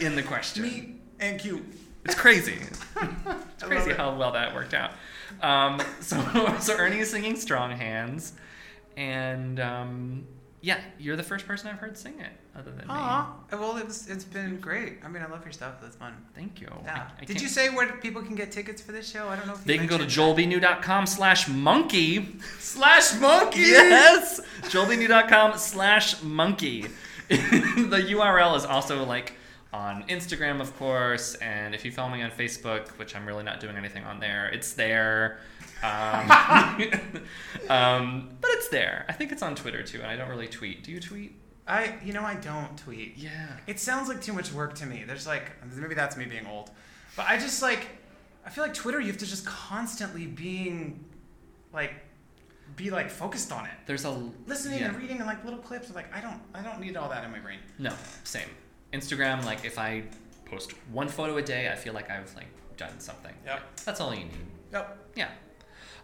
in 0.00 0.16
the 0.16 0.22
question. 0.22 0.62
Meet 0.62 1.00
and 1.20 1.38
cute. 1.40 1.62
It's 2.04 2.14
crazy. 2.14 2.58
It's 3.60 3.68
crazy 3.68 3.90
it. 3.90 3.98
how 3.98 4.16
well 4.16 4.32
that 4.32 4.54
worked 4.54 4.72
out. 4.72 4.92
Um, 5.42 5.82
so, 6.00 6.16
so 6.60 6.74
Ernie 6.78 6.98
is 7.00 7.10
singing 7.10 7.36
"Strong 7.36 7.72
Hands," 7.72 8.32
and 8.96 9.60
um, 9.60 10.26
yeah, 10.62 10.80
you're 10.98 11.16
the 11.16 11.22
first 11.22 11.46
person 11.46 11.68
I've 11.68 11.78
heard 11.78 11.96
sing 11.98 12.18
it, 12.20 12.32
other 12.58 12.70
than 12.70 12.88
me. 12.88 12.94
Well, 13.52 13.76
it 13.76 13.86
was, 13.86 14.08
it's 14.08 14.24
been 14.24 14.58
great. 14.60 14.94
I 15.04 15.08
mean, 15.08 15.22
I 15.22 15.26
love 15.28 15.44
your 15.44 15.52
stuff. 15.52 15.74
That's 15.82 15.94
fun. 15.96 16.14
Thank 16.34 16.60
you. 16.62 16.68
Yeah. 16.84 16.94
I- 16.94 17.00
I 17.00 17.20
Did 17.20 17.28
can't- 17.34 17.42
you 17.42 17.48
say 17.48 17.68
where 17.68 17.92
people 17.98 18.22
can 18.22 18.34
get 18.34 18.50
tickets 18.50 18.80
for 18.80 18.92
this 18.92 19.10
show? 19.10 19.28
I 19.28 19.36
don't 19.36 19.46
know 19.46 19.52
if 19.52 19.60
you 19.60 19.66
They 19.66 19.76
can 19.78 19.86
go 19.86 19.98
to 19.98 20.04
mentioned 20.04 20.36
joelbnew.com 20.38 21.06
slash 21.06 21.46
monkey. 21.48 22.38
slash 22.58 23.14
monkey. 23.20 23.60
Yes! 23.60 24.40
joelbnew.com 24.62 25.58
slash 25.58 26.22
monkey. 26.22 26.86
the 27.28 28.06
URL 28.10 28.56
is 28.56 28.64
also 28.64 29.04
like 29.04 29.34
on 29.72 30.02
Instagram, 30.08 30.60
of 30.60 30.76
course, 30.78 31.34
and 31.36 31.74
if 31.74 31.84
you 31.84 31.92
follow 31.92 32.10
me 32.10 32.22
on 32.22 32.30
Facebook, 32.30 32.88
which 32.98 33.14
I'm 33.14 33.24
really 33.26 33.44
not 33.44 33.60
doing 33.60 33.76
anything 33.76 34.04
on 34.04 34.18
there, 34.18 34.48
it's 34.48 34.72
there. 34.72 35.38
Um, 35.82 36.30
um, 37.68 38.30
but 38.40 38.50
it's 38.52 38.68
there. 38.68 39.04
I 39.08 39.12
think 39.12 39.32
it's 39.32 39.42
on 39.42 39.54
Twitter 39.54 39.82
too, 39.82 39.98
and 39.98 40.06
I 40.06 40.16
don't 40.16 40.28
really 40.28 40.48
tweet. 40.48 40.82
Do 40.82 40.90
you 40.90 41.00
tweet? 41.00 41.36
I, 41.68 41.94
you 42.04 42.12
know, 42.12 42.22
I 42.22 42.34
don't 42.34 42.76
tweet. 42.76 43.16
Yeah. 43.16 43.30
It 43.68 43.78
sounds 43.78 44.08
like 44.08 44.20
too 44.20 44.32
much 44.32 44.52
work 44.52 44.74
to 44.76 44.86
me. 44.86 45.04
There's 45.06 45.26
like 45.26 45.52
maybe 45.76 45.94
that's 45.94 46.16
me 46.16 46.24
being 46.24 46.46
old, 46.46 46.70
but 47.16 47.26
I 47.28 47.38
just 47.38 47.62
like 47.62 47.86
I 48.44 48.50
feel 48.50 48.64
like 48.64 48.74
Twitter. 48.74 49.00
You 49.00 49.06
have 49.06 49.18
to 49.18 49.26
just 49.26 49.46
constantly 49.46 50.26
being 50.26 51.04
like 51.72 51.92
be 52.76 52.90
like 52.90 53.10
focused 53.10 53.52
on 53.52 53.66
it, 53.66 53.72
There's 53.86 54.04
a 54.04 54.10
listening 54.46 54.80
yeah. 54.80 54.88
and 54.88 54.96
reading 54.96 55.18
and 55.18 55.26
like 55.26 55.44
little 55.44 55.58
clips. 55.58 55.92
Like 55.94 56.14
I 56.14 56.20
don't 56.20 56.40
I 56.54 56.62
don't 56.62 56.80
need 56.80 56.96
all 56.96 57.08
that 57.08 57.24
in 57.24 57.30
my 57.30 57.38
brain. 57.38 57.58
No, 57.78 57.92
same. 58.24 58.48
Instagram, 58.92 59.44
like 59.44 59.64
if 59.64 59.78
I 59.78 60.04
post 60.44 60.72
one 60.92 61.08
photo 61.08 61.36
a 61.36 61.42
day, 61.42 61.70
I 61.70 61.76
feel 61.76 61.94
like 61.94 62.10
I've 62.10 62.34
like 62.34 62.48
done 62.76 62.98
something. 62.98 63.34
Yep. 63.46 63.60
That's 63.84 64.00
all 64.00 64.14
you 64.14 64.24
need. 64.24 64.46
Yep. 64.72 64.98
Yeah. 65.14 65.28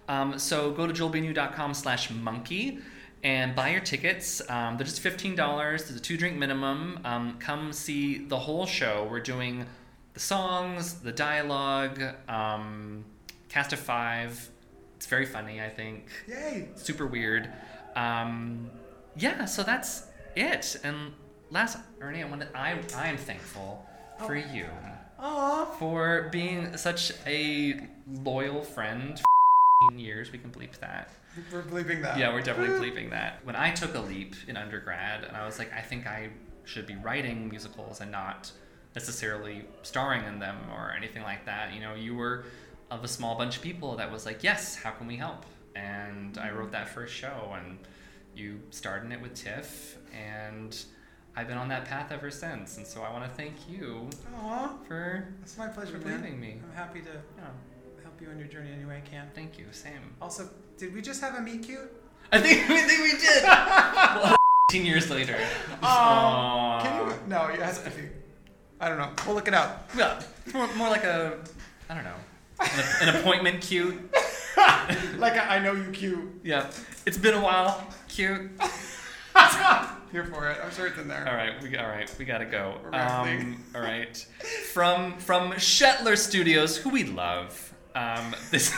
Um, 0.09 0.39
so 0.39 0.71
go 0.71 0.87
to 0.87 0.93
joelbnew.com 0.93 1.75
slash 1.75 2.11
monkey 2.11 2.79
and 3.25 3.57
buy 3.57 3.71
your 3.71 3.81
tickets. 3.81 4.41
Um, 4.49 4.77
they're 4.77 4.87
just 4.87 5.03
$15. 5.03 5.37
There's 5.37 5.91
a 5.91 6.01
two 6.01 6.17
drink 6.17 6.37
minimum. 6.37 7.01
Um, 7.05 7.39
come 7.39 7.73
see 7.73 8.19
the 8.19 8.39
whole 8.39 8.67
show. 8.67 9.09
We're 9.11 9.21
doing 9.21 9.67
the 10.15 10.21
songs, 10.21 10.95
the 10.95 11.13
dialogue, 11.13 12.01
um, 12.29 13.05
cast 13.49 13.73
of 13.73 13.81
five. 13.81 14.49
It's 14.97 15.07
very 15.07 15.27
funny, 15.27 15.61
I 15.61 15.69
think. 15.69 16.09
Yay. 16.29 16.69
Super 16.77 17.07
weird. 17.07 17.51
Um, 17.97 18.71
yeah, 19.17 19.45
so 19.45 19.63
that's 19.63 20.07
it. 20.37 20.77
And 20.85 21.13
last, 21.51 21.79
Ernie, 22.01 22.23
I 22.23 22.27
wanted, 22.27 22.49
I, 22.55 22.79
I 22.97 23.09
am 23.09 23.17
thankful 23.17 23.87
for 24.19 24.37
oh. 24.37 24.55
you 24.55 24.67
Aw. 25.19 25.65
for 25.79 26.29
being 26.33 26.77
such 26.77 27.13
a 27.27 27.81
loyal 28.23 28.63
friend 28.63 29.19
for 29.19 29.95
years. 29.95 30.33
We 30.33 30.39
can 30.39 30.51
bleep 30.51 30.79
that. 30.81 31.11
We're 31.53 31.63
bleeping 31.63 32.03
that. 32.03 32.19
Yeah, 32.19 32.33
we're 32.33 32.43
definitely 32.43 32.91
bleeping 32.91 33.11
that. 33.11 33.45
When 33.45 33.57
I 33.57 33.71
took 33.71 33.95
a 33.95 34.01
leap 34.01 34.35
in 34.49 34.57
undergrad, 34.57 35.25
and 35.25 35.37
I 35.37 35.45
was 35.45 35.59
like, 35.59 35.73
I 35.73 35.81
think 35.81 36.07
I 36.07 36.31
should 36.65 36.87
be 36.87 36.97
writing 36.97 37.49
musicals 37.49 38.01
and 38.01 38.11
not 38.11 38.51
necessarily 38.95 39.65
starring 39.83 40.25
in 40.25 40.39
them 40.39 40.57
or 40.73 40.93
anything 40.97 41.23
like 41.23 41.45
that. 41.47 41.75
You 41.75 41.81
know, 41.81 41.95
you 41.95 42.17
were 42.17 42.45
of 42.91 43.05
a 43.05 43.09
small 43.09 43.37
bunch 43.37 43.57
of 43.57 43.63
people 43.63 43.97
that 43.97 44.11
was 44.11 44.25
like, 44.27 44.43
yes, 44.43 44.77
how 44.77 44.91
can 44.91 45.07
we 45.07 45.17
help? 45.17 45.45
And 45.75 46.39
I 46.39 46.51
wrote 46.51 46.73
that 46.73 46.89
first 46.89 47.15
show, 47.15 47.55
and 47.55 47.79
you 48.35 48.61
starred 48.71 49.05
in 49.05 49.13
it 49.13 49.21
with 49.21 49.35
Tiff, 49.35 49.99
and 50.15 50.77
I've 51.37 51.47
been 51.49 51.59
on 51.59 51.69
that 51.69 51.85
path 51.85 52.11
ever 52.13 52.31
since. 52.31 52.79
And 52.79 52.87
so 52.87 53.03
I 53.03 53.13
want 53.13 53.25
to 53.25 53.31
thank 53.31 53.55
you 53.69 54.09
Aw. 54.43 54.71
for 54.89 55.29
It's 55.43 55.59
my 55.59 55.69
pleasure, 55.69 55.99
For 55.99 56.07
man. 56.09 56.21
believing 56.21 56.41
me. 56.41 56.61
I'm 56.71 56.75
happy 56.77 57.01
to 57.03 57.11
yeah, 57.11 57.45
help 58.03 58.21
you 58.21 58.29
on 58.29 58.39
your 58.39 58.49
journey 58.49 58.71
any 58.75 58.85
way 58.87 58.97
I 59.05 59.09
can. 59.09 59.29
thank 59.35 59.59
you. 59.59 59.67
Same. 59.73 60.15
Also, 60.21 60.49
did 60.79 60.95
we 60.95 61.03
just 61.03 61.21
have 61.21 61.35
a 61.35 61.41
meet 61.41 61.63
cute? 61.63 61.93
I 62.33 62.41
think 62.41 62.61
I 62.71 62.81
think 62.83 63.03
we 63.03 63.11
did. 63.21 63.43
well, 63.45 64.37
15 64.71 64.87
years 64.87 65.11
later. 65.11 65.37
Aw. 65.83 66.83
Can 66.83 67.07
you? 67.09 67.15
No, 67.29 67.47
it 67.47 67.61
has 67.61 67.83
to 67.83 67.91
be. 67.91 68.03
I 68.81 68.89
don't 68.89 68.99
know. 68.99 69.11
We'll 69.27 69.35
look 69.35 69.49
it 69.49 69.55
up. 69.55 69.91
Yeah, 69.97 70.21
more, 70.53 70.67
more 70.75 70.89
like 70.91 71.05
a, 71.05 71.39
I 71.89 71.95
don't 71.95 72.05
know, 72.05 72.15
an, 72.61 73.09
an 73.09 73.17
appointment 73.17 73.63
cute. 73.63 73.95
like 75.19 75.37
a, 75.37 75.51
I 75.51 75.59
know 75.61 75.73
you 75.73 75.91
cute. 75.93 76.41
Yeah, 76.45 76.71
it's 77.07 77.17
been 77.19 77.35
a 77.35 77.41
while. 77.41 77.87
Cute. 78.09 78.51
Here 80.17 80.25
for 80.25 80.49
it. 80.49 80.57
I'm 80.65 80.71
sure 80.71 80.87
it's 80.87 80.97
in 80.97 81.09
there. 81.09 81.29
All 81.29 81.35
right, 81.35 81.63
we 81.63 81.77
all 81.77 81.87
right, 81.89 82.11
we 82.19 82.25
gotta 82.25 82.47
go. 82.47 82.79
We're. 82.83 82.95
Um, 82.99 83.63
all 83.75 83.83
right, 83.83 84.17
from 84.73 85.19
from 85.19 85.53
Shetler 85.53 86.17
Studios, 86.17 86.79
who 86.79 86.89
we 86.89 87.05
love. 87.05 87.75
Um, 87.95 88.35
this 88.51 88.75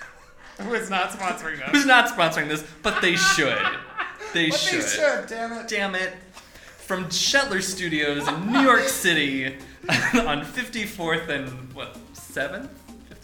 Who 0.60 0.74
is 0.74 0.88
not 0.88 1.10
sponsoring 1.10 1.60
us? 1.60 1.70
who's 1.72 1.86
not 1.86 2.08
sponsoring 2.08 2.46
this, 2.46 2.64
but 2.84 3.02
they 3.02 3.16
should. 3.16 3.58
They 4.32 4.50
But 4.50 4.60
should. 4.60 4.82
they 4.82 4.86
should, 4.86 5.26
damn 5.26 5.52
it. 5.54 5.66
Damn 5.66 5.94
it. 5.96 6.12
From 6.78 7.06
Shetler 7.06 7.60
Studios 7.60 8.28
in 8.28 8.52
New 8.52 8.60
York 8.60 8.82
City 8.88 9.46
on 9.48 10.44
54th 10.44 11.28
and 11.30 11.48
what, 11.74 11.96
7th? 12.14 12.68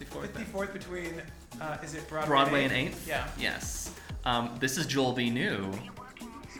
54th 0.01 0.29
54th 0.31 0.73
between, 0.73 1.23
uh, 1.61 1.77
is 1.85 1.95
it 1.95 2.09
Broadway, 2.09 2.29
Broadway 2.29 2.65
and 2.65 2.73
eighth? 2.73 3.05
8th? 3.05 3.09
Yeah. 3.09 3.29
Yes. 3.39 3.93
Um, 4.25 4.57
this 4.59 4.79
is 4.79 4.87
Joel 4.87 5.13
B. 5.13 5.29
New 5.31 5.71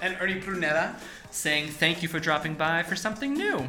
and 0.03 0.17
Ernie 0.21 0.41
Pruneda 0.41 0.97
saying 1.31 1.69
thank 1.69 2.03
you 2.03 2.09
for 2.09 2.21
dropping 2.21 2.55
by 2.55 2.83
for 2.83 2.97
something 2.97 3.33
new. 3.33 3.67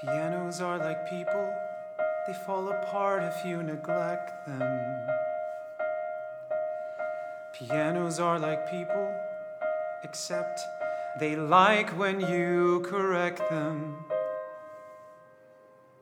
Pianos 0.00 0.60
are 0.60 0.78
like 0.78 1.08
people, 1.08 1.50
they 2.26 2.34
fall 2.34 2.68
apart 2.68 3.22
if 3.22 3.42
you 3.46 3.62
neglect 3.62 4.46
them. 4.46 5.13
Pianos 7.58 8.18
are 8.18 8.38
like 8.40 8.68
people, 8.68 9.14
except 10.02 10.60
they 11.20 11.36
like 11.36 11.90
when 11.96 12.18
you 12.18 12.80
correct 12.84 13.48
them. 13.48 14.04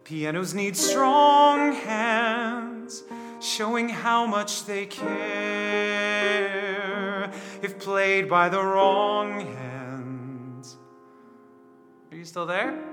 Pianos 0.02 0.54
need 0.54 0.78
strong 0.78 1.74
hands, 1.74 3.02
showing 3.38 3.90
how 3.90 4.24
much 4.24 4.64
they 4.64 4.86
care 4.86 5.12
if 7.60 7.78
played 7.78 8.30
by 8.30 8.48
the 8.48 8.62
wrong 8.62 9.40
hands. 9.40 10.78
Are 12.10 12.16
you 12.16 12.24
still 12.24 12.46
there? 12.46 12.91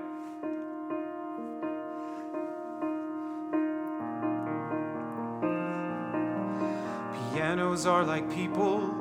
Pianos 7.80 7.96
are 7.96 8.04
like 8.04 8.30
people, 8.34 8.92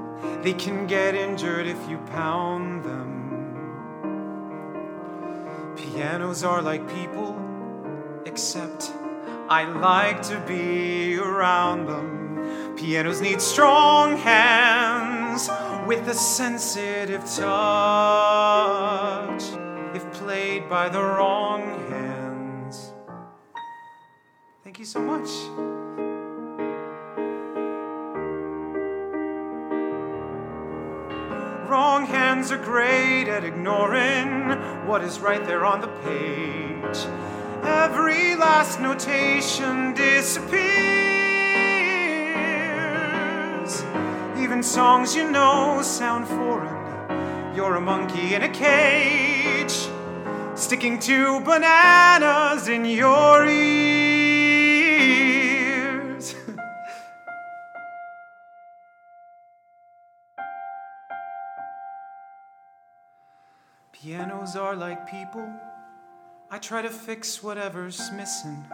they 0.42 0.54
can 0.54 0.88
get 0.88 1.14
injured 1.14 1.68
if 1.68 1.90
you 1.90 1.98
pound 2.14 2.86
them. 2.86 3.44
Pianos 5.76 6.46
are 6.46 6.62
like 6.62 6.88
people, 6.88 7.36
except 8.26 8.94
I 9.50 9.66
like 9.66 10.22
to 10.30 10.40
be 10.48 11.18
around 11.18 11.88
them. 11.88 12.78
Pianos 12.78 13.20
need 13.20 13.42
strong 13.42 14.16
hands 14.16 15.50
with 15.86 16.08
a 16.08 16.14
sensitive 16.14 17.26
touch 17.26 17.44
if 19.94 20.10
played 20.14 20.70
by 20.70 20.88
the 20.88 21.04
wrong 21.04 21.64
hands. 21.90 22.94
Thank 24.64 24.80
you 24.80 24.86
so 24.86 25.02
much. 25.02 25.69
Are 32.52 32.58
great 32.58 33.28
at 33.28 33.44
ignoring 33.44 34.88
what 34.88 35.04
is 35.04 35.20
right 35.20 35.46
there 35.46 35.66
on 35.66 35.82
the 35.82 35.88
page. 35.88 36.98
Every 37.62 38.36
last 38.36 38.80
notation 38.80 39.94
disappears. 39.94 40.64
Even 44.40 44.64
songs 44.64 45.16
you 45.16 45.30
know 45.30 45.84
sound 45.84 46.28
foreign. 46.28 47.56
You're 47.56 47.76
a 47.76 47.82
monkey 47.82 48.34
in 48.34 48.42
a 48.42 48.50
cage, 48.50 49.88
sticking 50.56 50.98
to 51.02 51.42
bananas 51.42 52.68
in 52.68 52.84
your 52.84 53.46
ears. 53.46 53.99
Are 64.56 64.76
like 64.76 65.08
people. 65.08 65.48
I 66.50 66.58
try 66.58 66.82
to 66.82 66.90
fix 66.90 67.44
whatever's 67.44 68.12
missing. 68.14 68.66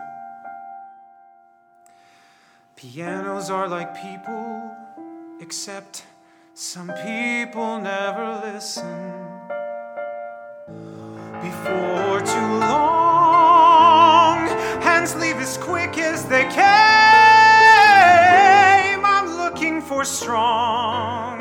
Pianos 2.77 3.49
are 3.49 3.67
like 3.67 3.93
people, 4.01 4.71
except 5.41 6.05
some 6.53 6.87
people 7.03 7.81
never 7.81 8.41
listen. 8.45 9.11
Before 11.41 12.21
too 12.21 12.59
long, 12.71 14.47
hands 14.81 15.13
leave 15.15 15.37
as 15.37 15.57
quick 15.57 15.97
as 15.97 16.25
they 16.25 16.43
came. 16.43 16.61
I'm 19.03 19.35
looking 19.37 19.81
for 19.81 20.05
strong, 20.05 21.34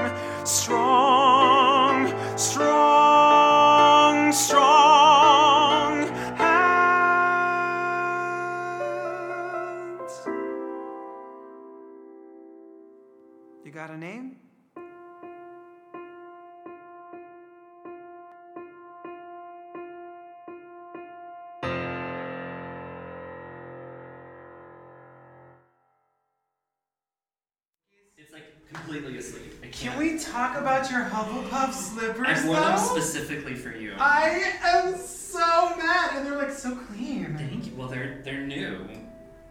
slippers 31.94 32.26
I 32.44 32.46
wore 32.46 32.56
them 32.56 32.76
though? 32.76 32.82
specifically 32.82 33.54
for 33.54 33.70
you. 33.70 33.94
I 33.98 34.52
am 34.62 34.96
so 34.96 35.76
mad, 35.76 36.10
and 36.16 36.26
they're 36.26 36.36
like 36.36 36.50
so 36.50 36.74
clean. 36.76 37.36
Thank 37.38 37.66
you. 37.66 37.72
Well, 37.76 37.88
they're 37.88 38.20
they're 38.24 38.46
new. 38.46 38.86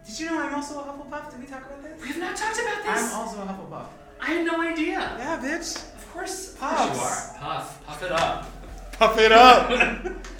Did 0.06 0.20
you 0.20 0.26
know 0.26 0.38
I'm 0.42 0.54
also 0.54 0.80
a 0.80 0.82
Hufflepuff? 0.84 1.30
Did 1.30 1.40
we 1.40 1.46
talk 1.46 1.64
about 1.66 1.82
this? 1.82 2.00
We 2.02 2.08
have 2.08 2.18
not 2.18 2.36
talked 2.36 2.58
about 2.60 2.84
this. 2.84 3.12
I'm 3.12 3.20
also 3.20 3.42
a 3.42 3.46
Hufflepuff. 3.46 3.86
I 4.20 4.26
had 4.26 4.46
no 4.46 4.60
idea. 4.62 4.98
Yeah, 5.18 5.40
bitch. 5.42 5.76
Of 5.96 6.12
course, 6.12 6.52
of 6.54 6.60
course 6.60 6.94
you 6.94 7.00
are. 7.00 7.38
Puff, 7.40 7.86
puff 7.86 8.02
it 8.02 8.12
up. 8.12 8.50
Puff 8.98 9.18
it 9.18 9.32
up. 9.32 9.70